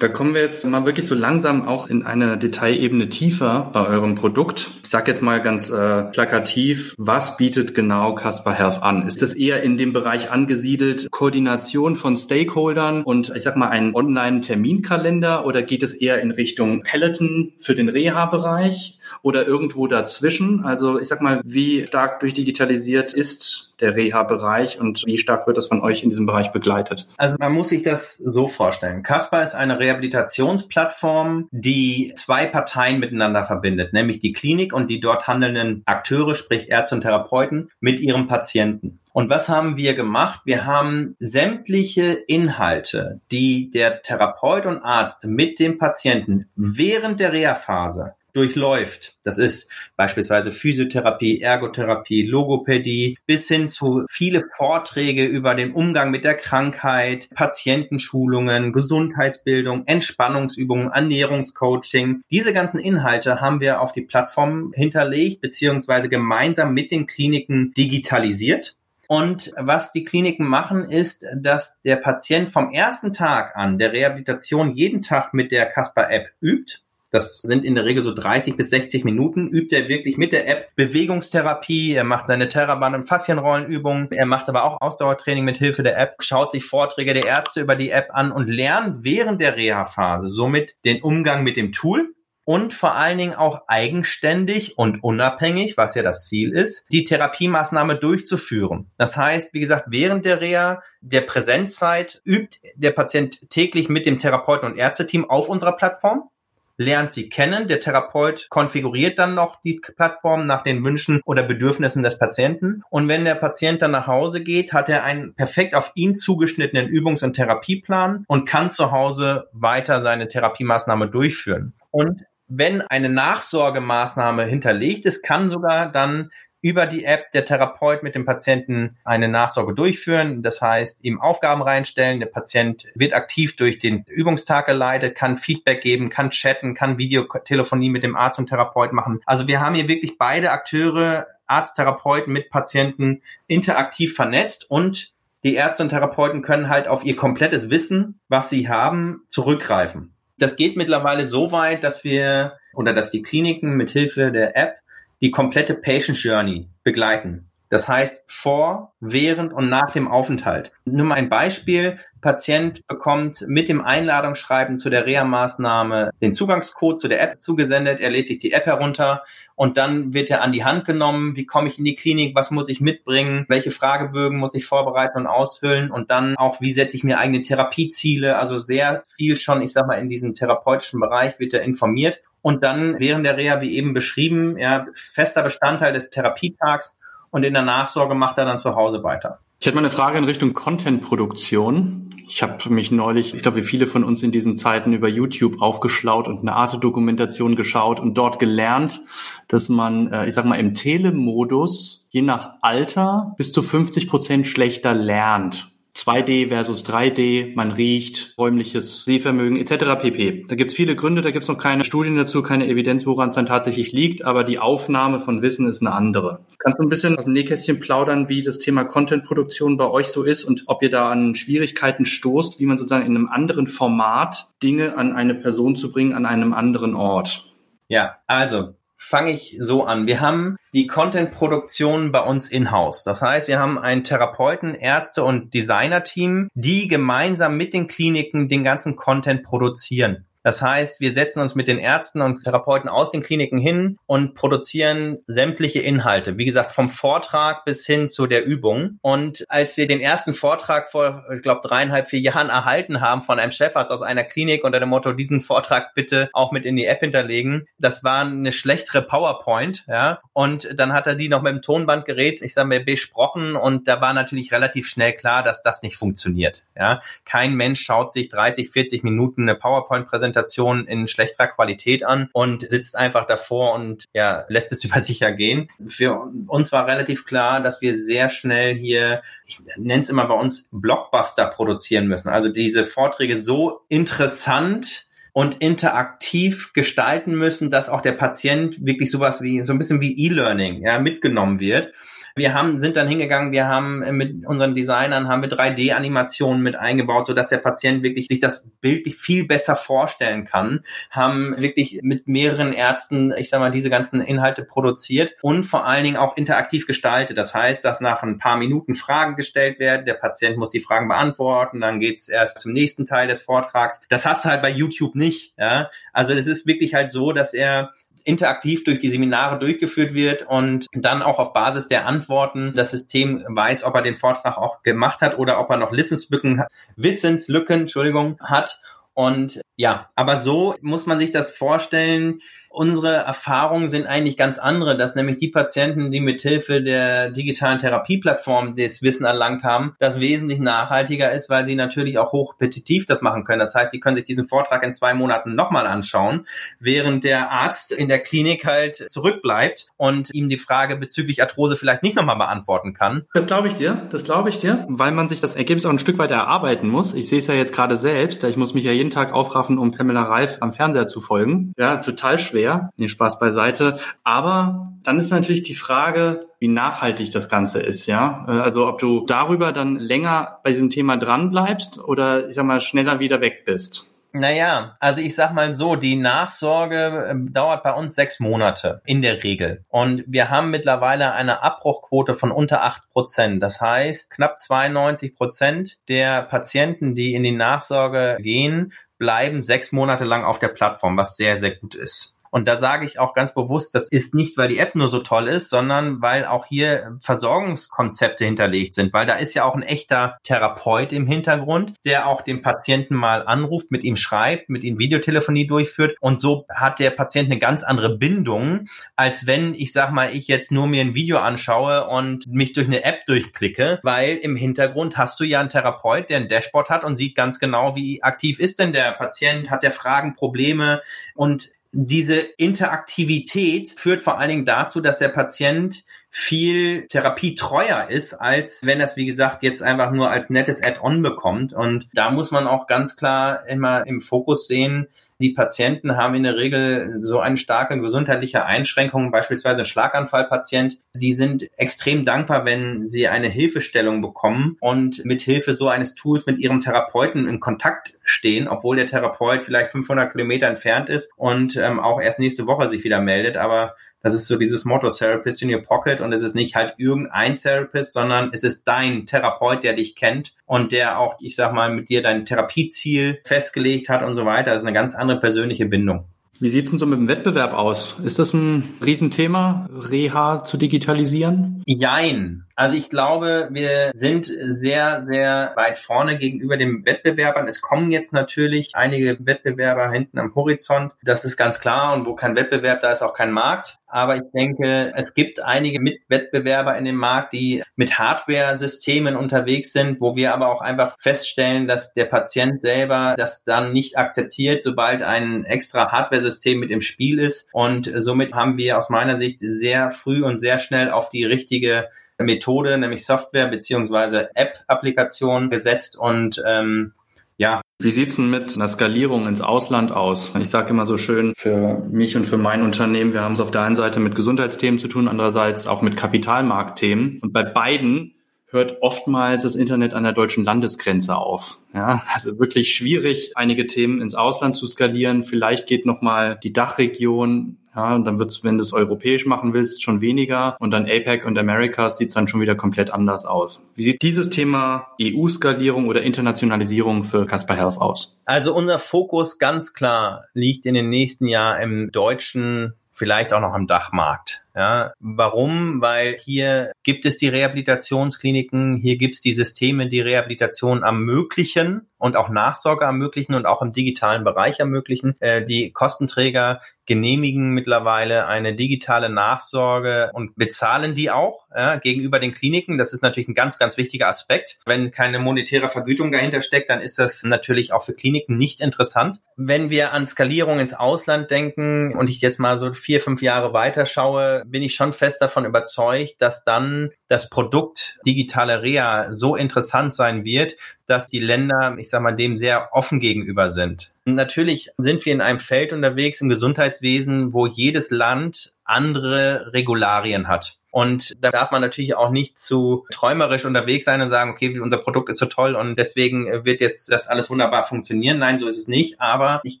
Da 0.00 0.08
kommen 0.08 0.34
wir 0.34 0.42
jetzt 0.42 0.64
mal 0.66 0.84
wirklich 0.84 1.06
so 1.06 1.14
langsam 1.14 1.66
auch 1.68 1.88
in 1.88 2.04
eine 2.04 2.36
Detailebene 2.38 3.08
tiefer 3.08 3.70
bei 3.72 3.86
eurem 3.86 4.16
Produkt. 4.16 4.70
Ich 4.82 4.90
sage 4.90 5.10
jetzt 5.10 5.22
mal 5.22 5.40
ganz 5.40 5.70
äh, 5.70 6.04
plakativ, 6.04 6.94
was 6.98 7.36
bietet 7.36 7.74
genau 7.74 8.14
Casper 8.14 8.52
Health 8.52 8.82
an? 8.82 9.06
Ist 9.06 9.22
es 9.22 9.34
eher 9.34 9.62
in 9.62 9.76
dem 9.76 9.92
Bereich 9.92 10.30
angesiedelt, 10.30 11.08
Koordination 11.12 11.94
von 11.94 12.16
Stakeholdern 12.16 13.02
und 13.02 13.32
ich 13.34 13.44
sag 13.44 13.56
mal 13.56 13.68
einen 13.68 13.94
Online-Terminkalender 13.94 15.46
oder 15.46 15.62
geht 15.62 15.84
es 15.84 15.94
eher 15.94 16.20
in 16.20 16.32
Richtung 16.32 16.82
Peloton 16.82 17.52
für 17.60 17.76
den 17.76 17.88
Reha-Bereich 17.88 18.98
oder 19.22 19.46
irgendwo 19.46 19.86
dazwischen? 19.86 20.64
Also 20.64 20.98
ich 20.98 21.06
sag 21.06 21.22
mal, 21.22 21.40
wie 21.44 21.86
stark 21.86 22.20
durchdigitalisiert 22.20 23.14
ist 23.14 23.66
der 23.80 23.94
Reha-Bereich 23.94 24.80
und 24.80 25.04
wie 25.06 25.18
stark 25.18 25.46
wird 25.46 25.56
das 25.56 25.66
von 25.66 25.82
euch 25.82 26.02
in 26.02 26.10
diesem 26.10 26.26
Bereich 26.26 26.50
begleitet? 26.52 27.08
Also 27.18 27.36
man 27.38 27.52
muss 27.52 27.68
sich 27.68 27.82
das 27.82 28.14
so 28.14 28.48
vorstellen. 28.48 29.02
Casper 29.02 29.42
ist 29.42 29.54
eine 29.54 29.75
Rehabilitationsplattform, 29.78 31.48
die 31.50 32.12
zwei 32.16 32.46
Parteien 32.46 32.98
miteinander 32.98 33.44
verbindet, 33.44 33.92
nämlich 33.92 34.18
die 34.18 34.32
Klinik 34.32 34.72
und 34.72 34.88
die 34.90 35.00
dort 35.00 35.26
handelnden 35.26 35.82
Akteure, 35.86 36.34
sprich 36.34 36.68
Ärzte 36.68 36.96
und 36.96 37.02
Therapeuten, 37.02 37.70
mit 37.80 38.00
ihrem 38.00 38.26
Patienten. 38.26 39.00
Und 39.12 39.30
was 39.30 39.48
haben 39.48 39.78
wir 39.78 39.94
gemacht? 39.94 40.40
Wir 40.44 40.66
haben 40.66 41.16
sämtliche 41.18 42.12
Inhalte, 42.26 43.20
die 43.32 43.70
der 43.70 44.02
Therapeut 44.02 44.66
und 44.66 44.82
Arzt 44.82 45.24
mit 45.24 45.58
dem 45.58 45.78
Patienten 45.78 46.50
während 46.54 47.20
der 47.20 47.32
Reha-Phase 47.32 48.15
durchläuft. 48.36 49.14
Das 49.24 49.38
ist 49.38 49.70
beispielsweise 49.96 50.52
Physiotherapie, 50.52 51.40
Ergotherapie, 51.40 52.22
Logopädie, 52.22 53.16
bis 53.26 53.48
hin 53.48 53.66
zu 53.66 54.04
viele 54.10 54.44
Vorträge 54.56 55.24
über 55.24 55.54
den 55.54 55.72
Umgang 55.72 56.10
mit 56.10 56.24
der 56.24 56.34
Krankheit, 56.34 57.28
Patientenschulungen, 57.34 58.72
Gesundheitsbildung, 58.72 59.86
Entspannungsübungen, 59.86 60.90
Ernährungscoaching. 60.90 62.22
Diese 62.30 62.52
ganzen 62.52 62.78
Inhalte 62.78 63.40
haben 63.40 63.60
wir 63.60 63.80
auf 63.80 63.92
die 63.92 64.02
Plattform 64.02 64.72
hinterlegt, 64.74 65.40
beziehungsweise 65.40 66.08
gemeinsam 66.10 66.74
mit 66.74 66.90
den 66.90 67.06
Kliniken 67.06 67.72
digitalisiert. 67.72 68.76
Und 69.08 69.52
was 69.56 69.92
die 69.92 70.04
Kliniken 70.04 70.46
machen, 70.46 70.84
ist, 70.90 71.24
dass 71.36 71.80
der 71.82 71.96
Patient 71.96 72.50
vom 72.50 72.72
ersten 72.72 73.12
Tag 73.12 73.56
an 73.56 73.78
der 73.78 73.92
Rehabilitation 73.92 74.72
jeden 74.72 75.00
Tag 75.00 75.32
mit 75.32 75.52
der 75.52 75.66
Casper-App 75.66 76.32
übt 76.40 76.80
das 77.10 77.40
sind 77.42 77.64
in 77.64 77.74
der 77.74 77.84
Regel 77.84 78.02
so 78.02 78.12
30 78.12 78.56
bis 78.56 78.70
60 78.70 79.04
Minuten. 79.04 79.48
Übt 79.48 79.74
er 79.74 79.88
wirklich 79.88 80.16
mit 80.16 80.32
der 80.32 80.48
App 80.48 80.74
Bewegungstherapie. 80.76 81.92
Er 81.92 82.04
macht 82.04 82.28
seine 82.28 82.48
Terraband- 82.48 82.96
und 82.96 83.08
Faszienrollenübungen. 83.08 84.10
Er 84.10 84.26
macht 84.26 84.48
aber 84.48 84.64
auch 84.64 84.80
Ausdauertraining 84.80 85.44
mit 85.44 85.58
Hilfe 85.58 85.82
der 85.82 85.98
App, 85.98 86.16
schaut 86.20 86.52
sich 86.52 86.64
Vorträge 86.64 87.14
der 87.14 87.26
Ärzte 87.26 87.60
über 87.60 87.76
die 87.76 87.90
App 87.90 88.08
an 88.10 88.32
und 88.32 88.48
lernt 88.48 89.04
während 89.04 89.40
der 89.40 89.56
Reha-Phase 89.56 90.26
somit 90.26 90.76
den 90.84 91.02
Umgang 91.02 91.44
mit 91.44 91.56
dem 91.56 91.72
Tool 91.72 92.12
und 92.46 92.72
vor 92.72 92.94
allen 92.94 93.18
Dingen 93.18 93.34
auch 93.34 93.62
eigenständig 93.66 94.78
und 94.78 95.02
unabhängig, 95.02 95.76
was 95.76 95.96
ja 95.96 96.02
das 96.02 96.26
Ziel 96.26 96.52
ist, 96.52 96.84
die 96.92 97.02
Therapiemaßnahme 97.02 97.96
durchzuführen. 97.96 98.92
Das 98.96 99.16
heißt, 99.16 99.52
wie 99.52 99.60
gesagt, 99.60 99.86
während 99.88 100.24
der 100.24 100.40
Reha, 100.40 100.80
der 101.00 101.22
Präsenzzeit 101.22 102.22
übt 102.24 102.58
der 102.76 102.92
Patient 102.92 103.50
täglich 103.50 103.88
mit 103.88 104.06
dem 104.06 104.18
Therapeuten 104.18 104.70
und 104.70 104.78
Ärzteteam 104.78 105.28
auf 105.28 105.48
unserer 105.48 105.72
Plattform 105.72 106.30
lernt 106.76 107.12
sie 107.12 107.28
kennen. 107.28 107.68
Der 107.68 107.80
Therapeut 107.80 108.48
konfiguriert 108.50 109.18
dann 109.18 109.34
noch 109.34 109.60
die 109.62 109.80
Plattform 109.96 110.46
nach 110.46 110.62
den 110.62 110.84
Wünschen 110.84 111.20
oder 111.24 111.42
Bedürfnissen 111.42 112.02
des 112.02 112.18
Patienten. 112.18 112.82
Und 112.90 113.08
wenn 113.08 113.24
der 113.24 113.34
Patient 113.34 113.82
dann 113.82 113.92
nach 113.92 114.06
Hause 114.06 114.42
geht, 114.42 114.72
hat 114.72 114.88
er 114.88 115.04
einen 115.04 115.34
perfekt 115.34 115.74
auf 115.74 115.92
ihn 115.94 116.14
zugeschnittenen 116.14 116.88
Übungs- 116.88 117.24
und 117.24 117.34
Therapieplan 117.34 118.24
und 118.28 118.48
kann 118.48 118.70
zu 118.70 118.92
Hause 118.92 119.48
weiter 119.52 120.00
seine 120.00 120.28
Therapiemaßnahme 120.28 121.08
durchführen. 121.08 121.72
Und 121.90 122.24
wenn 122.48 122.80
eine 122.80 123.08
Nachsorgemaßnahme 123.08 124.44
hinterlegt 124.44 125.04
ist, 125.04 125.22
kann 125.22 125.48
sogar 125.48 125.90
dann 125.90 126.30
über 126.66 126.86
die 126.86 127.04
App 127.04 127.30
der 127.30 127.44
Therapeut 127.44 128.02
mit 128.02 128.16
dem 128.16 128.24
Patienten 128.24 128.96
eine 129.04 129.28
Nachsorge 129.28 129.72
durchführen. 129.72 130.42
Das 130.42 130.60
heißt, 130.60 131.04
ihm 131.04 131.20
Aufgaben 131.20 131.62
reinstellen. 131.62 132.18
Der 132.18 132.26
Patient 132.26 132.86
wird 132.96 133.12
aktiv 133.12 133.54
durch 133.54 133.78
den 133.78 134.02
Übungstag 134.08 134.66
geleitet, 134.66 135.14
kann 135.14 135.38
Feedback 135.38 135.80
geben, 135.80 136.08
kann 136.08 136.30
chatten, 136.30 136.74
kann 136.74 136.98
Videotelefonie 136.98 137.88
mit 137.88 138.02
dem 138.02 138.16
Arzt 138.16 138.40
und 138.40 138.48
Therapeut 138.48 138.92
machen. 138.92 139.20
Also 139.26 139.46
wir 139.46 139.60
haben 139.60 139.76
hier 139.76 139.86
wirklich 139.86 140.18
beide 140.18 140.50
Akteure, 140.50 141.28
Arzt, 141.46 141.76
Therapeuten 141.76 142.32
mit 142.32 142.50
Patienten 142.50 143.22
interaktiv 143.46 144.16
vernetzt 144.16 144.68
und 144.68 145.12
die 145.44 145.54
Ärzte 145.54 145.84
und 145.84 145.90
Therapeuten 145.90 146.42
können 146.42 146.68
halt 146.68 146.88
auf 146.88 147.04
ihr 147.04 147.14
komplettes 147.14 147.70
Wissen, 147.70 148.18
was 148.26 148.50
sie 148.50 148.68
haben, 148.68 149.20
zurückgreifen. 149.28 150.16
Das 150.36 150.56
geht 150.56 150.76
mittlerweile 150.76 151.26
so 151.26 151.52
weit, 151.52 151.84
dass 151.84 152.02
wir 152.02 152.58
oder 152.74 152.92
dass 152.92 153.12
die 153.12 153.22
Kliniken 153.22 153.76
mit 153.76 153.90
Hilfe 153.90 154.32
der 154.32 154.56
App 154.56 154.78
die 155.20 155.30
komplette 155.30 155.74
Patient 155.74 156.18
Journey 156.18 156.68
begleiten. 156.82 157.50
Das 157.68 157.88
heißt 157.88 158.22
vor, 158.28 158.94
während 159.00 159.52
und 159.52 159.68
nach 159.68 159.90
dem 159.90 160.08
Aufenthalt. 160.08 160.70
Nur 160.84 161.06
mal 161.06 161.16
ein 161.16 161.28
Beispiel. 161.28 161.98
Patient 162.20 162.86
bekommt 162.86 163.44
mit 163.48 163.68
dem 163.68 163.80
Einladungsschreiben 163.80 164.76
zu 164.76 164.88
der 164.88 165.04
Reha-Maßnahme 165.04 166.10
den 166.22 166.32
Zugangscode 166.32 166.98
zu 166.98 167.08
der 167.08 167.20
App 167.20 167.40
zugesendet. 167.40 168.00
Er 168.00 168.10
lädt 168.10 168.28
sich 168.28 168.38
die 168.38 168.52
App 168.52 168.66
herunter 168.66 169.24
und 169.56 169.76
dann 169.78 170.14
wird 170.14 170.30
er 170.30 170.42
an 170.42 170.52
die 170.52 170.64
Hand 170.64 170.84
genommen. 170.84 171.34
Wie 171.34 171.46
komme 171.46 171.68
ich 171.68 171.78
in 171.78 171.84
die 171.84 171.96
Klinik? 171.96 172.36
Was 172.36 172.52
muss 172.52 172.68
ich 172.68 172.80
mitbringen? 172.80 173.46
Welche 173.48 173.72
Fragebögen 173.72 174.38
muss 174.38 174.54
ich 174.54 174.64
vorbereiten 174.64 175.18
und 175.18 175.26
ausfüllen? 175.26 175.90
Und 175.90 176.10
dann 176.10 176.36
auch, 176.36 176.60
wie 176.60 176.72
setze 176.72 176.96
ich 176.96 177.02
mir 177.04 177.18
eigene 177.18 177.42
Therapieziele? 177.42 178.38
Also 178.38 178.58
sehr 178.58 179.02
viel 179.16 179.36
schon, 179.38 179.62
ich 179.62 179.72
sag 179.72 179.88
mal, 179.88 179.98
in 179.98 180.08
diesem 180.08 180.34
therapeutischen 180.34 181.00
Bereich 181.00 181.40
wird 181.40 181.52
er 181.52 181.62
informiert 181.62 182.20
und 182.46 182.62
dann 182.62 183.00
während 183.00 183.26
der 183.26 183.36
Reha, 183.36 183.60
wie 183.60 183.76
eben 183.76 183.92
beschrieben, 183.92 184.56
ja, 184.56 184.86
fester 184.94 185.42
Bestandteil 185.42 185.92
des 185.92 186.10
Therapietags 186.10 186.96
und 187.30 187.42
in 187.42 187.52
der 187.52 187.64
Nachsorge 187.64 188.14
macht 188.14 188.38
er 188.38 188.44
dann 188.44 188.56
zu 188.56 188.76
Hause 188.76 189.02
weiter. 189.02 189.40
Ich 189.58 189.66
hätte 189.66 189.74
mal 189.74 189.80
eine 189.80 189.90
Frage 189.90 190.16
in 190.16 190.22
Richtung 190.22 190.54
Content-Produktion. 190.54 192.08
Ich 192.28 192.44
habe 192.44 192.70
mich 192.70 192.92
neulich, 192.92 193.34
ich 193.34 193.42
glaube, 193.42 193.56
wie 193.56 193.62
viele 193.62 193.88
von 193.88 194.04
uns 194.04 194.22
in 194.22 194.30
diesen 194.30 194.54
Zeiten 194.54 194.92
über 194.92 195.08
YouTube 195.08 195.60
aufgeschlaut 195.60 196.28
und 196.28 196.42
eine 196.42 196.52
Arte-Dokumentation 196.52 197.56
geschaut 197.56 197.98
und 197.98 198.14
dort 198.14 198.38
gelernt, 198.38 199.00
dass 199.48 199.68
man, 199.68 200.12
äh, 200.12 200.28
ich 200.28 200.34
sag 200.34 200.44
mal, 200.44 200.60
im 200.60 200.74
Telemodus 200.74 202.06
je 202.10 202.22
nach 202.22 202.58
Alter 202.62 203.34
bis 203.38 203.50
zu 203.50 203.60
50 203.60 204.06
Prozent 204.06 204.46
schlechter 204.46 204.94
lernt. 204.94 205.72
2D 205.96 206.48
versus 206.48 206.84
3D, 206.84 207.54
man 207.56 207.72
riecht, 207.72 208.34
räumliches 208.36 209.04
Sehvermögen 209.04 209.56
etc. 209.56 209.98
pp. 209.98 210.44
Da 210.46 210.54
gibt 210.54 210.70
es 210.70 210.76
viele 210.76 210.94
Gründe, 210.94 211.22
da 211.22 211.30
gibt 211.30 211.44
es 211.44 211.48
noch 211.48 211.56
keine 211.56 211.84
Studien 211.84 212.16
dazu, 212.16 212.42
keine 212.42 212.68
Evidenz, 212.68 213.06
woran 213.06 213.28
es 213.28 213.34
dann 213.34 213.46
tatsächlich 213.46 213.92
liegt, 213.92 214.24
aber 214.24 214.44
die 214.44 214.58
Aufnahme 214.58 215.20
von 215.20 215.40
Wissen 215.40 215.66
ist 215.66 215.80
eine 215.80 215.92
andere. 215.92 216.44
Kannst 216.58 216.78
du 216.78 216.82
ein 216.82 216.90
bisschen 216.90 217.16
aus 217.16 217.24
dem 217.24 217.32
Nähkästchen 217.32 217.80
plaudern, 217.80 218.28
wie 218.28 218.42
das 218.42 218.58
Thema 218.58 218.84
Contentproduktion 218.84 219.78
bei 219.78 219.88
euch 219.88 220.08
so 220.08 220.22
ist 220.22 220.44
und 220.44 220.64
ob 220.66 220.82
ihr 220.82 220.90
da 220.90 221.10
an 221.10 221.34
Schwierigkeiten 221.34 222.04
stoßt, 222.04 222.60
wie 222.60 222.66
man 222.66 222.76
sozusagen 222.76 223.06
in 223.06 223.16
einem 223.16 223.28
anderen 223.28 223.66
Format 223.66 224.48
Dinge 224.62 224.98
an 224.98 225.12
eine 225.12 225.34
Person 225.34 225.76
zu 225.76 225.90
bringen, 225.90 226.12
an 226.12 226.26
einem 226.26 226.52
anderen 226.52 226.94
Ort? 226.94 227.44
Ja, 227.88 228.16
also 228.26 228.74
fange 228.96 229.32
ich 229.32 229.56
so 229.60 229.84
an. 229.84 230.06
Wir 230.06 230.20
haben 230.20 230.56
die 230.72 230.86
Content-Produktion 230.86 232.12
bei 232.12 232.20
uns 232.20 232.48
in-house. 232.48 233.04
Das 233.04 233.22
heißt, 233.22 233.48
wir 233.48 233.58
haben 233.58 233.78
ein 233.78 234.04
Therapeuten, 234.04 234.74
Ärzte 234.74 235.24
und 235.24 235.54
Designer-Team, 235.54 236.48
die 236.54 236.88
gemeinsam 236.88 237.56
mit 237.56 237.74
den 237.74 237.86
Kliniken 237.86 238.48
den 238.48 238.64
ganzen 238.64 238.96
Content 238.96 239.42
produzieren. 239.42 240.25
Das 240.46 240.62
heißt, 240.62 241.00
wir 241.00 241.12
setzen 241.12 241.42
uns 241.42 241.56
mit 241.56 241.66
den 241.66 241.80
Ärzten 241.80 242.20
und 242.20 242.44
Therapeuten 242.44 242.88
aus 242.88 243.10
den 243.10 243.20
Kliniken 243.20 243.58
hin 243.58 243.98
und 244.06 244.34
produzieren 244.34 245.18
sämtliche 245.26 245.80
Inhalte. 245.80 246.38
Wie 246.38 246.44
gesagt, 246.44 246.70
vom 246.70 246.88
Vortrag 246.88 247.64
bis 247.64 247.84
hin 247.84 248.06
zu 248.06 248.28
der 248.28 248.44
Übung. 248.44 249.00
Und 249.02 249.44
als 249.48 249.76
wir 249.76 249.88
den 249.88 250.00
ersten 250.00 250.34
Vortrag 250.34 250.92
vor, 250.92 251.24
ich 251.34 251.42
glaube, 251.42 251.66
dreieinhalb, 251.66 252.08
vier 252.08 252.20
Jahren 252.20 252.48
erhalten 252.48 253.00
haben 253.00 253.22
von 253.22 253.40
einem 253.40 253.50
Chefarzt 253.50 253.90
aus 253.90 254.02
einer 254.02 254.22
Klinik 254.22 254.62
unter 254.62 254.78
dem 254.78 254.90
Motto, 254.90 255.14
diesen 255.14 255.40
Vortrag 255.40 255.96
bitte 255.96 256.30
auch 256.32 256.52
mit 256.52 256.64
in 256.64 256.76
die 256.76 256.86
App 256.86 257.00
hinterlegen, 257.00 257.66
das 257.80 258.04
war 258.04 258.20
eine 258.20 258.52
schlechtere 258.52 259.02
PowerPoint, 259.02 259.84
ja. 259.88 260.20
Und 260.32 260.78
dann 260.78 260.92
hat 260.92 261.08
er 261.08 261.16
die 261.16 261.28
noch 261.28 261.42
mit 261.42 261.54
dem 261.54 261.62
Tonbandgerät, 261.62 262.40
ich 262.40 262.54
sage 262.54 262.68
mal, 262.68 262.84
besprochen 262.84 263.56
und 263.56 263.88
da 263.88 264.00
war 264.00 264.14
natürlich 264.14 264.52
relativ 264.52 264.86
schnell 264.86 265.12
klar, 265.12 265.42
dass 265.42 265.60
das 265.60 265.82
nicht 265.82 265.96
funktioniert, 265.96 266.62
ja. 266.76 267.00
Kein 267.24 267.54
Mensch 267.54 267.80
schaut 267.80 268.12
sich 268.12 268.28
30, 268.28 268.70
40 268.70 269.02
Minuten 269.02 269.42
eine 269.42 269.58
PowerPoint-Präsentation 269.58 270.35
Präsentation 270.36 270.86
in 270.86 271.08
schlechterer 271.08 271.48
Qualität 271.48 272.04
an 272.04 272.28
und 272.32 272.68
sitzt 272.68 272.96
einfach 272.96 273.26
davor 273.26 273.74
und 273.74 274.04
ja, 274.12 274.44
lässt 274.48 274.70
es 274.72 274.84
über 274.84 275.00
sich 275.00 275.22
ergehen. 275.22 275.68
Für 275.86 276.30
uns 276.46 276.72
war 276.72 276.86
relativ 276.86 277.24
klar, 277.24 277.62
dass 277.62 277.80
wir 277.80 277.96
sehr 277.96 278.28
schnell 278.28 278.76
hier, 278.76 279.22
ich 279.46 279.60
nenne 279.78 280.02
es 280.02 280.08
immer 280.08 280.26
bei 280.26 280.34
uns, 280.34 280.68
Blockbuster 280.70 281.46
produzieren 281.46 282.06
müssen. 282.06 282.28
Also 282.28 282.50
diese 282.50 282.84
Vorträge 282.84 283.40
so 283.40 283.80
interessant 283.88 285.06
und 285.32 285.56
interaktiv 285.60 286.72
gestalten 286.72 287.34
müssen, 287.34 287.70
dass 287.70 287.88
auch 287.88 288.00
der 288.00 288.12
Patient 288.12 288.84
wirklich 288.84 289.10
sowas 289.10 289.42
wie 289.42 289.62
so 289.64 289.72
ein 289.72 289.78
bisschen 289.78 290.00
wie 290.00 290.26
E-Learning 290.26 290.82
ja, 290.82 290.98
mitgenommen 290.98 291.60
wird. 291.60 291.92
Wir 292.38 292.52
haben, 292.52 292.80
sind 292.80 292.96
dann 292.96 293.08
hingegangen, 293.08 293.50
wir 293.50 293.66
haben 293.66 294.00
mit 294.14 294.44
unseren 294.46 294.74
Designern 294.74 295.26
haben 295.26 295.40
wir 295.40 295.48
3D-Animationen 295.48 296.62
mit 296.62 296.76
eingebaut, 296.76 297.26
so 297.26 297.32
dass 297.32 297.48
der 297.48 297.56
Patient 297.56 298.02
wirklich 298.02 298.28
sich 298.28 298.40
das 298.40 298.68
bildlich 298.82 299.16
viel 299.16 299.46
besser 299.46 299.74
vorstellen 299.74 300.44
kann, 300.44 300.84
haben 301.10 301.54
wirklich 301.56 302.00
mit 302.02 302.28
mehreren 302.28 302.74
Ärzten, 302.74 303.32
ich 303.38 303.48
sag 303.48 303.60
mal, 303.60 303.70
diese 303.70 303.88
ganzen 303.88 304.20
Inhalte 304.20 304.64
produziert 304.64 305.34
und 305.40 305.64
vor 305.64 305.86
allen 305.86 306.04
Dingen 306.04 306.18
auch 306.18 306.36
interaktiv 306.36 306.86
gestaltet. 306.86 307.38
Das 307.38 307.54
heißt, 307.54 307.82
dass 307.82 308.02
nach 308.02 308.22
ein 308.22 308.36
paar 308.36 308.58
Minuten 308.58 308.92
Fragen 308.92 309.36
gestellt 309.36 309.78
werden, 309.78 310.04
der 310.04 310.12
Patient 310.12 310.58
muss 310.58 310.70
die 310.70 310.80
Fragen 310.80 311.08
beantworten, 311.08 311.80
dann 311.80 312.00
geht's 312.00 312.28
erst 312.28 312.60
zum 312.60 312.72
nächsten 312.72 313.06
Teil 313.06 313.28
des 313.28 313.40
Vortrags. 313.40 314.02
Das 314.10 314.26
hast 314.26 314.44
du 314.44 314.50
halt 314.50 314.60
bei 314.60 314.70
YouTube 314.70 315.14
nicht. 315.14 315.54
Ja? 315.56 315.90
Also 316.12 316.34
es 316.34 316.46
ist 316.46 316.66
wirklich 316.66 316.92
halt 316.92 317.08
so, 317.08 317.32
dass 317.32 317.54
er 317.54 317.92
interaktiv 318.26 318.84
durch 318.84 318.98
die 318.98 319.08
Seminare 319.08 319.58
durchgeführt 319.58 320.14
wird 320.14 320.42
und 320.42 320.86
dann 320.92 321.22
auch 321.22 321.38
auf 321.38 321.52
Basis 321.52 321.86
der 321.86 322.06
Antworten 322.06 322.74
das 322.74 322.90
System 322.90 323.44
weiß, 323.48 323.84
ob 323.84 323.94
er 323.94 324.02
den 324.02 324.16
Vortrag 324.16 324.58
auch 324.58 324.82
gemacht 324.82 325.20
hat 325.20 325.38
oder 325.38 325.60
ob 325.60 325.70
er 325.70 325.76
noch 325.76 325.92
Wissenslücken, 325.92 326.64
Wissenslücken, 326.96 327.82
Entschuldigung, 327.82 328.38
hat. 328.40 328.80
Und 329.14 329.62
ja, 329.76 330.10
aber 330.14 330.36
so 330.36 330.74
muss 330.82 331.06
man 331.06 331.18
sich 331.18 331.30
das 331.30 331.50
vorstellen 331.50 332.40
unsere 332.76 333.14
Erfahrungen 333.14 333.88
sind 333.88 334.06
eigentlich 334.06 334.36
ganz 334.36 334.58
andere, 334.58 334.98
dass 334.98 335.14
nämlich 335.14 335.38
die 335.38 335.48
Patienten, 335.48 336.10
die 336.10 336.20
mit 336.20 336.42
Hilfe 336.42 336.82
der 336.82 337.30
digitalen 337.30 337.78
Therapieplattform 337.78 338.76
das 338.76 339.00
Wissen 339.00 339.24
erlangt 339.24 339.64
haben, 339.64 339.96
das 339.98 340.20
wesentlich 340.20 340.60
nachhaltiger 340.60 341.32
ist, 341.32 341.48
weil 341.48 341.64
sie 341.64 341.74
natürlich 341.74 342.18
auch 342.18 342.32
hochpetitiv 342.32 343.06
das 343.06 343.22
machen 343.22 343.44
können. 343.44 343.60
Das 343.60 343.74
heißt, 343.74 343.92
sie 343.92 344.00
können 344.00 344.14
sich 344.14 344.26
diesen 344.26 344.46
Vortrag 344.46 344.82
in 344.82 344.92
zwei 344.92 345.14
Monaten 345.14 345.54
nochmal 345.54 345.86
anschauen, 345.86 346.46
während 346.78 347.24
der 347.24 347.50
Arzt 347.50 347.92
in 347.92 348.08
der 348.08 348.18
Klinik 348.18 348.66
halt 348.66 349.06
zurückbleibt 349.08 349.86
und 349.96 350.34
ihm 350.34 350.50
die 350.50 350.58
Frage 350.58 350.96
bezüglich 350.96 351.40
Arthrose 351.40 351.76
vielleicht 351.76 352.02
nicht 352.02 352.16
nochmal 352.16 352.36
beantworten 352.36 352.92
kann. 352.92 353.24
Das 353.32 353.46
glaube 353.46 353.68
ich 353.68 353.74
dir, 353.74 354.06
das 354.10 354.24
glaube 354.24 354.50
ich 354.50 354.58
dir, 354.58 354.84
weil 354.90 355.12
man 355.12 355.30
sich 355.30 355.40
das 355.40 355.56
Ergebnis 355.56 355.86
auch 355.86 355.90
ein 355.90 355.98
Stück 355.98 356.18
weit 356.18 356.30
erarbeiten 356.30 356.90
muss. 356.90 357.14
Ich 357.14 357.26
sehe 357.28 357.38
es 357.38 357.46
ja 357.46 357.54
jetzt 357.54 357.74
gerade 357.74 357.96
selbst, 357.96 358.42
da 358.42 358.48
ich 358.48 358.58
muss 358.58 358.74
mich 358.74 358.84
ja 358.84 358.92
jeden 358.92 359.10
Tag 359.10 359.32
aufraffen, 359.32 359.78
um 359.78 359.92
Pamela 359.92 360.24
Reif 360.24 360.58
am 360.60 360.74
Fernseher 360.74 361.08
zu 361.08 361.22
folgen. 361.22 361.72
Ja, 361.78 361.96
total 361.96 362.38
schwer 362.38 362.65
schwer. 362.66 362.90
Nee, 362.96 363.08
Spaß 363.08 363.38
beiseite. 363.38 363.98
Aber 364.24 364.92
dann 365.02 365.18
ist 365.18 365.30
natürlich 365.30 365.62
die 365.62 365.74
Frage, 365.74 366.48
wie 366.58 366.68
nachhaltig 366.68 367.30
das 367.30 367.48
Ganze 367.48 367.80
ist, 367.80 368.06
ja. 368.06 368.44
Äh, 368.48 368.52
also 368.52 368.86
ob 368.86 368.98
du 368.98 369.24
darüber 369.26 369.72
dann 369.72 369.96
länger 369.96 370.58
bei 370.64 370.70
diesem 370.70 370.90
Thema 370.90 371.16
dran 371.16 371.50
bleibst 371.50 372.02
oder 372.02 372.48
ich 372.48 372.54
sag 372.54 372.64
mal 372.64 372.80
schneller 372.80 373.20
wieder 373.20 373.40
weg 373.40 373.64
bist. 373.64 374.06
Naja, 374.32 374.92
also 375.00 375.22
ich 375.22 375.34
sag 375.34 375.54
mal 375.54 375.72
so, 375.72 375.96
die 375.96 376.14
Nachsorge 376.14 377.26
ähm, 377.30 377.52
dauert 377.54 377.82
bei 377.82 377.92
uns 377.94 378.14
sechs 378.14 378.38
Monate 378.38 379.00
in 379.06 379.22
der 379.22 379.42
Regel. 379.42 379.82
Und 379.88 380.24
wir 380.26 380.50
haben 380.50 380.70
mittlerweile 380.70 381.32
eine 381.32 381.62
Abbruchquote 381.62 382.34
von 382.34 382.50
unter 382.50 382.82
acht 382.82 383.08
Prozent. 383.10 383.62
Das 383.62 383.80
heißt, 383.80 384.30
knapp 384.30 384.58
92 384.60 385.34
Prozent 385.34 386.08
der 386.10 386.42
Patienten, 386.42 387.14
die 387.14 387.32
in 387.32 387.44
die 387.44 387.52
Nachsorge 387.52 388.36
gehen, 388.42 388.92
bleiben 389.18 389.62
sechs 389.62 389.92
Monate 389.92 390.24
lang 390.24 390.44
auf 390.44 390.58
der 390.58 390.68
Plattform, 390.68 391.16
was 391.16 391.36
sehr, 391.36 391.56
sehr 391.58 391.74
gut 391.74 391.94
ist. 391.94 392.35
Und 392.50 392.68
da 392.68 392.76
sage 392.76 393.04
ich 393.06 393.18
auch 393.18 393.34
ganz 393.34 393.54
bewusst, 393.54 393.94
das 393.94 394.08
ist 394.08 394.34
nicht, 394.34 394.56
weil 394.56 394.68
die 394.68 394.78
App 394.78 394.94
nur 394.94 395.08
so 395.08 395.20
toll 395.20 395.48
ist, 395.48 395.70
sondern 395.70 396.22
weil 396.22 396.44
auch 396.44 396.66
hier 396.66 397.18
Versorgungskonzepte 397.20 398.44
hinterlegt 398.44 398.94
sind, 398.94 399.12
weil 399.12 399.26
da 399.26 399.34
ist 399.34 399.54
ja 399.54 399.64
auch 399.64 399.74
ein 399.74 399.82
echter 399.82 400.38
Therapeut 400.42 401.12
im 401.12 401.26
Hintergrund, 401.26 401.94
der 402.04 402.26
auch 402.26 402.42
den 402.42 402.62
Patienten 402.62 403.14
mal 403.14 403.46
anruft, 403.46 403.90
mit 403.90 404.04
ihm 404.04 404.16
schreibt, 404.16 404.68
mit 404.68 404.84
ihm 404.84 404.98
Videotelefonie 404.98 405.66
durchführt. 405.66 406.16
Und 406.20 406.38
so 406.38 406.66
hat 406.74 406.98
der 406.98 407.10
Patient 407.10 407.50
eine 407.50 407.58
ganz 407.58 407.82
andere 407.82 408.16
Bindung, 408.16 408.86
als 409.16 409.46
wenn 409.46 409.74
ich 409.74 409.92
sag 409.92 410.12
mal, 410.12 410.34
ich 410.34 410.48
jetzt 410.48 410.72
nur 410.72 410.86
mir 410.86 411.00
ein 411.00 411.14
Video 411.14 411.38
anschaue 411.38 412.06
und 412.06 412.46
mich 412.46 412.72
durch 412.72 412.86
eine 412.86 413.04
App 413.04 413.26
durchklicke, 413.26 414.00
weil 414.02 414.36
im 414.36 414.56
Hintergrund 414.56 415.16
hast 415.16 415.38
du 415.40 415.44
ja 415.44 415.60
einen 415.60 415.68
Therapeut, 415.68 416.30
der 416.30 416.38
ein 416.38 416.48
Dashboard 416.48 416.90
hat 416.90 417.04
und 417.04 417.16
sieht 417.16 417.34
ganz 417.34 417.58
genau, 417.58 417.96
wie 417.96 418.22
aktiv 418.22 418.58
ist 418.58 418.78
denn 418.78 418.92
der 418.92 419.12
Patient, 419.12 419.70
hat 419.70 419.82
der 419.82 419.90
Fragen, 419.90 420.34
Probleme. 420.34 421.02
Und 421.34 421.70
diese 421.92 422.36
Interaktivität 422.36 423.90
führt 423.96 424.20
vor 424.20 424.38
allen 424.38 424.50
Dingen 424.50 424.64
dazu, 424.64 425.00
dass 425.00 425.18
der 425.18 425.28
Patient 425.28 426.04
viel 426.30 427.06
therapietreuer 427.06 428.10
ist, 428.10 428.34
als 428.34 428.84
wenn 428.84 429.00
er 429.00 429.06
es, 429.06 429.16
wie 429.16 429.26
gesagt, 429.26 429.62
jetzt 429.62 429.82
einfach 429.82 430.10
nur 430.10 430.30
als 430.30 430.50
nettes 430.50 430.82
Add-on 430.82 431.22
bekommt. 431.22 431.72
Und 431.72 432.08
da 432.12 432.30
muss 432.30 432.50
man 432.50 432.66
auch 432.66 432.86
ganz 432.86 433.16
klar 433.16 433.66
immer 433.68 434.06
im 434.06 434.20
Fokus 434.20 434.66
sehen, 434.66 435.08
die 435.40 435.50
Patienten 435.50 436.16
haben 436.16 436.34
in 436.34 436.44
der 436.44 436.56
Regel 436.56 437.18
so 437.20 437.40
eine 437.40 437.58
starke 437.58 438.00
gesundheitliche 438.00 438.64
Einschränkung, 438.64 439.30
beispielsweise 439.30 439.82
ein 439.82 439.86
Schlaganfallpatient. 439.86 440.98
Die 441.14 441.32
sind 441.32 441.66
extrem 441.76 442.24
dankbar, 442.24 442.64
wenn 442.64 443.06
sie 443.06 443.28
eine 443.28 443.48
Hilfestellung 443.48 444.22
bekommen 444.22 444.76
und 444.80 445.24
mit 445.24 445.42
Hilfe 445.42 445.74
so 445.74 445.88
eines 445.88 446.14
Tools 446.14 446.46
mit 446.46 446.58
ihrem 446.58 446.80
Therapeuten 446.80 447.48
in 447.48 447.60
Kontakt 447.60 448.18
stehen, 448.24 448.66
obwohl 448.66 448.96
der 448.96 449.06
Therapeut 449.06 449.62
vielleicht 449.62 449.90
500 449.90 450.32
Kilometer 450.32 450.66
entfernt 450.66 451.08
ist 451.08 451.30
und 451.36 451.76
ähm, 451.76 452.00
auch 452.00 452.20
erst 452.20 452.38
nächste 452.38 452.66
Woche 452.66 452.88
sich 452.88 453.04
wieder 453.04 453.20
meldet. 453.20 453.56
Aber 453.56 453.94
das 454.22 454.34
ist 454.34 454.46
so 454.46 454.56
dieses 454.56 454.84
Motto 454.84 455.08
Therapist 455.08 455.62
in 455.62 455.72
your 455.72 455.82
pocket 455.82 456.20
und 456.20 456.32
es 456.32 456.42
ist 456.42 456.54
nicht 456.54 456.74
halt 456.74 456.94
irgendein 456.98 457.54
Therapist, 457.54 458.12
sondern 458.12 458.50
es 458.52 458.64
ist 458.64 458.84
dein 458.84 459.26
Therapeut, 459.26 459.82
der 459.82 459.94
dich 459.94 460.16
kennt 460.16 460.54
und 460.64 460.92
der 460.92 461.18
auch, 461.18 461.36
ich 461.40 461.56
sag 461.56 461.72
mal, 461.72 461.92
mit 461.94 462.08
dir 462.08 462.22
dein 462.22 462.44
Therapieziel 462.44 463.40
festgelegt 463.44 464.08
hat 464.08 464.22
und 464.22 464.34
so 464.34 464.44
weiter. 464.44 464.72
Das 464.72 464.82
ist 464.82 464.86
eine 464.86 464.94
ganz 464.94 465.14
andere 465.14 465.40
persönliche 465.40 465.86
Bindung. 465.86 466.26
Wie 466.58 466.68
sieht's 466.68 466.90
denn 466.90 466.98
so 466.98 467.06
mit 467.06 467.18
dem 467.18 467.28
Wettbewerb 467.28 467.74
aus? 467.74 468.16
Ist 468.24 468.38
das 468.38 468.54
ein 468.54 468.84
Riesenthema, 469.04 469.88
Reha 469.90 470.64
zu 470.64 470.76
digitalisieren? 470.76 471.82
Jein. 471.86 472.66
Also 472.74 472.94
ich 472.94 473.08
glaube, 473.08 473.68
wir 473.70 474.10
sind 474.14 474.46
sehr, 474.46 475.22
sehr 475.22 475.72
weit 475.76 475.98
vorne 475.98 476.36
gegenüber 476.36 476.76
den 476.76 477.06
Wettbewerbern. 477.06 477.66
Es 477.66 477.80
kommen 477.80 478.12
jetzt 478.12 478.34
natürlich 478.34 478.90
einige 478.94 479.38
Wettbewerber 479.40 480.10
hinten 480.10 480.38
am 480.38 480.54
Horizont. 480.54 481.14
Das 481.22 481.46
ist 481.46 481.56
ganz 481.56 481.80
klar. 481.80 482.14
Und 482.14 482.26
wo 482.26 482.34
kein 482.34 482.54
Wettbewerb, 482.54 483.00
da 483.00 483.12
ist 483.12 483.22
auch 483.22 483.32
kein 483.32 483.50
Markt. 483.50 483.98
Aber 484.08 484.36
ich 484.36 484.42
denke, 484.54 485.12
es 485.16 485.34
gibt 485.34 485.60
einige 485.60 486.00
Mitwettbewerber 486.00 486.96
in 486.96 487.04
dem 487.04 487.16
Markt, 487.16 487.52
die 487.54 487.82
mit 487.96 488.18
Hardware-Systemen 488.18 489.36
unterwegs 489.36 489.92
sind, 489.92 490.20
wo 490.20 490.36
wir 490.36 490.54
aber 490.54 490.68
auch 490.68 490.80
einfach 490.80 491.16
feststellen, 491.18 491.88
dass 491.88 492.14
der 492.14 492.26
Patient 492.26 492.80
selber 492.80 493.34
das 493.36 493.64
dann 493.64 493.92
nicht 493.92 494.16
akzeptiert, 494.16 494.82
sobald 494.82 495.22
ein 495.22 495.64
extra 495.64 496.12
Hardware-System 496.46 496.80
mit 496.80 496.90
im 496.90 497.00
Spiel 497.00 497.38
ist. 497.38 497.68
Und 497.72 498.10
somit 498.16 498.54
haben 498.54 498.78
wir 498.78 498.98
aus 498.98 499.10
meiner 499.10 499.38
Sicht 499.38 499.58
sehr 499.60 500.10
früh 500.10 500.44
und 500.44 500.56
sehr 500.56 500.78
schnell 500.78 501.10
auf 501.10 501.28
die 501.28 501.44
richtige 501.44 502.08
Methode, 502.38 502.96
nämlich 502.98 503.24
Software 503.24 503.68
beziehungsweise 503.68 504.50
App-Applikation 504.54 505.70
gesetzt 505.70 506.18
und 506.18 506.62
ähm, 506.66 507.12
ja. 507.58 507.80
Wie 507.98 508.10
sieht's 508.10 508.36
denn 508.36 508.50
mit 508.50 508.76
einer 508.76 508.88
Skalierung 508.88 509.46
ins 509.46 509.62
Ausland 509.62 510.12
aus? 510.12 510.52
Ich 510.60 510.68
sage 510.68 510.90
immer 510.90 511.06
so 511.06 511.16
schön, 511.16 511.54
für 511.56 512.02
mich 512.10 512.36
und 512.36 512.46
für 512.46 512.58
mein 512.58 512.82
Unternehmen, 512.82 513.32
wir 513.32 513.40
haben 513.40 513.54
es 513.54 513.60
auf 513.60 513.70
der 513.70 513.80
einen 513.80 513.94
Seite 513.94 514.20
mit 514.20 514.34
Gesundheitsthemen 514.34 515.00
zu 515.00 515.08
tun, 515.08 515.28
andererseits 515.28 515.86
auch 515.86 516.02
mit 516.02 516.18
Kapitalmarktthemen. 516.18 517.38
Und 517.40 517.54
bei 517.54 517.62
beiden 517.62 518.35
hört 518.76 519.02
oftmals 519.02 519.62
das 519.62 519.74
Internet 519.74 520.14
an 520.14 520.22
der 520.22 520.32
deutschen 520.32 520.64
Landesgrenze 520.64 521.36
auf. 521.36 521.78
Ja, 521.92 522.22
also 522.34 522.58
wirklich 522.58 522.94
schwierig, 522.94 523.52
einige 523.56 523.86
Themen 523.86 524.20
ins 524.20 524.34
Ausland 524.34 524.76
zu 524.76 524.86
skalieren. 524.86 525.42
Vielleicht 525.42 525.86
geht 525.86 526.06
nochmal 526.06 526.58
die 526.62 526.72
Dachregion 526.72 527.78
ja, 527.96 528.14
und 528.14 528.26
dann 528.26 528.38
wird's, 528.38 528.62
wenn 528.62 528.76
du 528.76 528.82
es 528.82 528.92
europäisch 528.92 529.46
machen 529.46 529.72
willst, 529.72 530.02
schon 530.02 530.20
weniger. 530.20 530.76
Und 530.80 530.90
dann 530.90 531.06
APEC 531.06 531.46
und 531.46 531.58
Americas 531.58 532.18
sieht's 532.18 532.34
dann 532.34 532.46
schon 532.46 532.60
wieder 532.60 532.74
komplett 532.74 533.10
anders 533.10 533.46
aus. 533.46 533.82
Wie 533.94 534.02
sieht 534.02 534.20
dieses 534.20 534.50
Thema 534.50 535.06
EU-Skalierung 535.20 536.06
oder 536.06 536.22
Internationalisierung 536.22 537.24
für 537.24 537.46
Casper 537.46 537.74
Health 537.74 537.96
aus? 537.96 538.38
Also 538.44 538.74
unser 538.74 538.98
Fokus 538.98 539.58
ganz 539.58 539.94
klar 539.94 540.44
liegt 540.52 540.84
in 540.84 540.92
den 540.92 541.08
nächsten 541.08 541.46
Jahren 541.46 541.82
im 541.82 542.12
deutschen 542.12 542.92
vielleicht 543.16 543.54
auch 543.54 543.60
noch 543.60 543.72
am 543.72 543.86
Dachmarkt. 543.86 544.65
Ja, 544.76 545.14
warum? 545.20 546.02
Weil 546.02 546.34
hier 546.34 546.92
gibt 547.02 547.24
es 547.24 547.38
die 547.38 547.48
Rehabilitationskliniken, 547.48 548.96
hier 548.96 549.16
gibt 549.16 549.34
es 549.36 549.40
die 549.40 549.54
Systeme, 549.54 550.06
die 550.06 550.20
Rehabilitation 550.20 551.02
ermöglichen 551.02 552.10
und 552.18 552.36
auch 552.36 552.50
Nachsorge 552.50 553.06
ermöglichen 553.06 553.54
und 553.54 553.66
auch 553.66 553.80
im 553.80 553.92
digitalen 553.92 554.44
Bereich 554.44 554.78
ermöglichen. 554.78 555.34
Äh, 555.40 555.64
die 555.64 555.92
Kostenträger 555.92 556.80
genehmigen 557.06 557.70
mittlerweile 557.70 558.48
eine 558.48 558.74
digitale 558.74 559.28
Nachsorge 559.28 560.30
und 560.34 560.56
bezahlen 560.56 561.14
die 561.14 561.30
auch 561.30 561.66
ja, 561.74 561.96
gegenüber 561.96 562.40
den 562.40 562.52
Kliniken. 562.52 562.98
Das 562.98 563.12
ist 563.12 563.22
natürlich 563.22 563.48
ein 563.48 563.54
ganz, 563.54 563.78
ganz 563.78 563.96
wichtiger 563.96 564.28
Aspekt. 564.28 564.78
Wenn 564.86 565.10
keine 565.10 565.38
monetäre 565.38 565.88
Vergütung 565.88 566.32
dahinter 566.32 566.62
steckt, 566.62 566.90
dann 566.90 567.00
ist 567.00 567.18
das 567.18 567.44
natürlich 567.44 567.92
auch 567.92 568.02
für 568.02 568.14
Kliniken 568.14 568.58
nicht 568.58 568.80
interessant. 568.80 569.38
Wenn 569.56 569.90
wir 569.90 570.12
an 570.12 570.26
Skalierung 570.26 570.80
ins 570.80 570.94
Ausland 570.94 571.50
denken 571.50 572.14
und 572.16 572.28
ich 572.28 572.40
jetzt 572.40 572.58
mal 572.58 572.78
so 572.78 572.92
vier, 572.92 573.20
fünf 573.20 573.40
Jahre 573.42 573.72
weiter 573.72 574.06
schaue, 574.06 574.64
bin 574.70 574.82
ich 574.82 574.94
schon 574.94 575.12
fest 575.12 575.40
davon 575.40 575.64
überzeugt, 575.64 576.36
dass 576.40 576.64
dann 576.64 577.10
das 577.28 577.48
Produkt 577.50 578.18
digitale 578.26 578.82
Reha 578.82 579.32
so 579.32 579.56
interessant 579.56 580.14
sein 580.14 580.44
wird, 580.44 580.76
dass 581.06 581.28
die 581.28 581.40
Länder, 581.40 581.96
ich 581.98 582.10
sag 582.10 582.22
mal, 582.22 582.34
dem 582.34 582.58
sehr 582.58 582.88
offen 582.92 583.20
gegenüber 583.20 583.70
sind. 583.70 584.12
Natürlich 584.24 584.90
sind 584.96 585.24
wir 585.24 585.32
in 585.32 585.40
einem 585.40 585.58
Feld 585.58 585.92
unterwegs 585.92 586.40
im 586.40 586.48
Gesundheitswesen, 586.48 587.52
wo 587.52 587.66
jedes 587.66 588.10
Land 588.10 588.72
andere 588.84 589.72
Regularien 589.72 590.48
hat. 590.48 590.78
Und 590.96 591.34
da 591.44 591.50
darf 591.50 591.72
man 591.72 591.82
natürlich 591.82 592.16
auch 592.16 592.30
nicht 592.30 592.58
zu 592.58 593.04
träumerisch 593.10 593.66
unterwegs 593.66 594.06
sein 594.06 594.22
und 594.22 594.30
sagen, 594.30 594.50
okay, 594.50 594.80
unser 594.80 594.96
Produkt 594.96 595.28
ist 595.28 595.36
so 595.36 595.44
toll 595.44 595.74
und 595.74 595.98
deswegen 595.98 596.64
wird 596.64 596.80
jetzt 596.80 597.12
das 597.12 597.28
alles 597.28 597.50
wunderbar 597.50 597.82
funktionieren. 597.82 598.38
Nein, 598.38 598.56
so 598.56 598.66
ist 598.66 598.78
es 598.78 598.88
nicht. 598.88 599.20
Aber 599.20 599.60
ich 599.62 599.80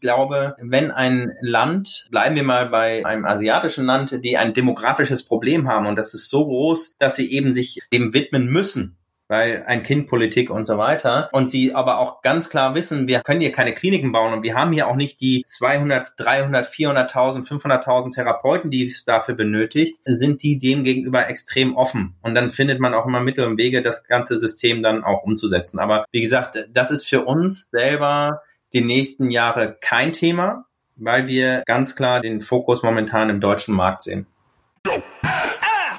glaube, 0.00 0.54
wenn 0.60 0.90
ein 0.90 1.32
Land, 1.40 2.06
bleiben 2.10 2.36
wir 2.36 2.42
mal 2.42 2.66
bei 2.68 3.06
einem 3.06 3.24
asiatischen 3.24 3.86
Land, 3.86 4.22
die 4.24 4.36
ein 4.36 4.52
demografisches 4.52 5.22
Problem 5.22 5.66
haben 5.66 5.86
und 5.86 5.96
das 5.96 6.12
ist 6.12 6.28
so 6.28 6.44
groß, 6.44 6.96
dass 6.98 7.16
sie 7.16 7.32
eben 7.32 7.54
sich 7.54 7.80
dem 7.94 8.12
widmen 8.12 8.52
müssen, 8.52 8.98
weil 9.28 9.64
ein 9.66 9.82
Kind 9.82 10.06
Politik 10.06 10.50
und 10.50 10.66
so 10.66 10.78
weiter. 10.78 11.28
Und 11.32 11.50
sie 11.50 11.74
aber 11.74 11.98
auch 11.98 12.22
ganz 12.22 12.48
klar 12.48 12.74
wissen, 12.74 13.08
wir 13.08 13.20
können 13.20 13.40
hier 13.40 13.52
keine 13.52 13.74
Kliniken 13.74 14.12
bauen 14.12 14.32
und 14.32 14.42
wir 14.42 14.54
haben 14.54 14.72
hier 14.72 14.88
auch 14.88 14.96
nicht 14.96 15.20
die 15.20 15.42
200, 15.44 16.12
300, 16.16 16.66
400.000, 16.66 17.46
500.000 17.46 18.14
Therapeuten, 18.14 18.70
die 18.70 18.86
es 18.86 19.04
dafür 19.04 19.34
benötigt, 19.34 19.98
sind 20.04 20.42
die 20.42 20.58
dem 20.58 20.84
gegenüber 20.84 21.28
extrem 21.28 21.76
offen. 21.76 22.16
Und 22.22 22.34
dann 22.34 22.50
findet 22.50 22.80
man 22.80 22.94
auch 22.94 23.06
immer 23.06 23.20
Mittel 23.20 23.46
und 23.46 23.58
Wege, 23.58 23.82
das 23.82 24.04
ganze 24.04 24.38
System 24.38 24.82
dann 24.82 25.04
auch 25.04 25.22
umzusetzen. 25.22 25.78
Aber 25.78 26.04
wie 26.12 26.22
gesagt, 26.22 26.58
das 26.72 26.90
ist 26.90 27.06
für 27.06 27.24
uns 27.24 27.70
selber 27.70 28.42
die 28.72 28.82
nächsten 28.82 29.30
Jahre 29.30 29.76
kein 29.80 30.12
Thema, 30.12 30.66
weil 30.96 31.26
wir 31.26 31.62
ganz 31.66 31.96
klar 31.96 32.20
den 32.20 32.40
Fokus 32.40 32.82
momentan 32.82 33.30
im 33.30 33.40
deutschen 33.40 33.74
Markt 33.74 34.02
sehen. 34.02 34.26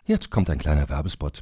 Jetzt 0.06 0.32
kommt 0.32 0.50
ein 0.50 0.58
kleiner 0.58 0.90
Werbespot. 0.90 1.42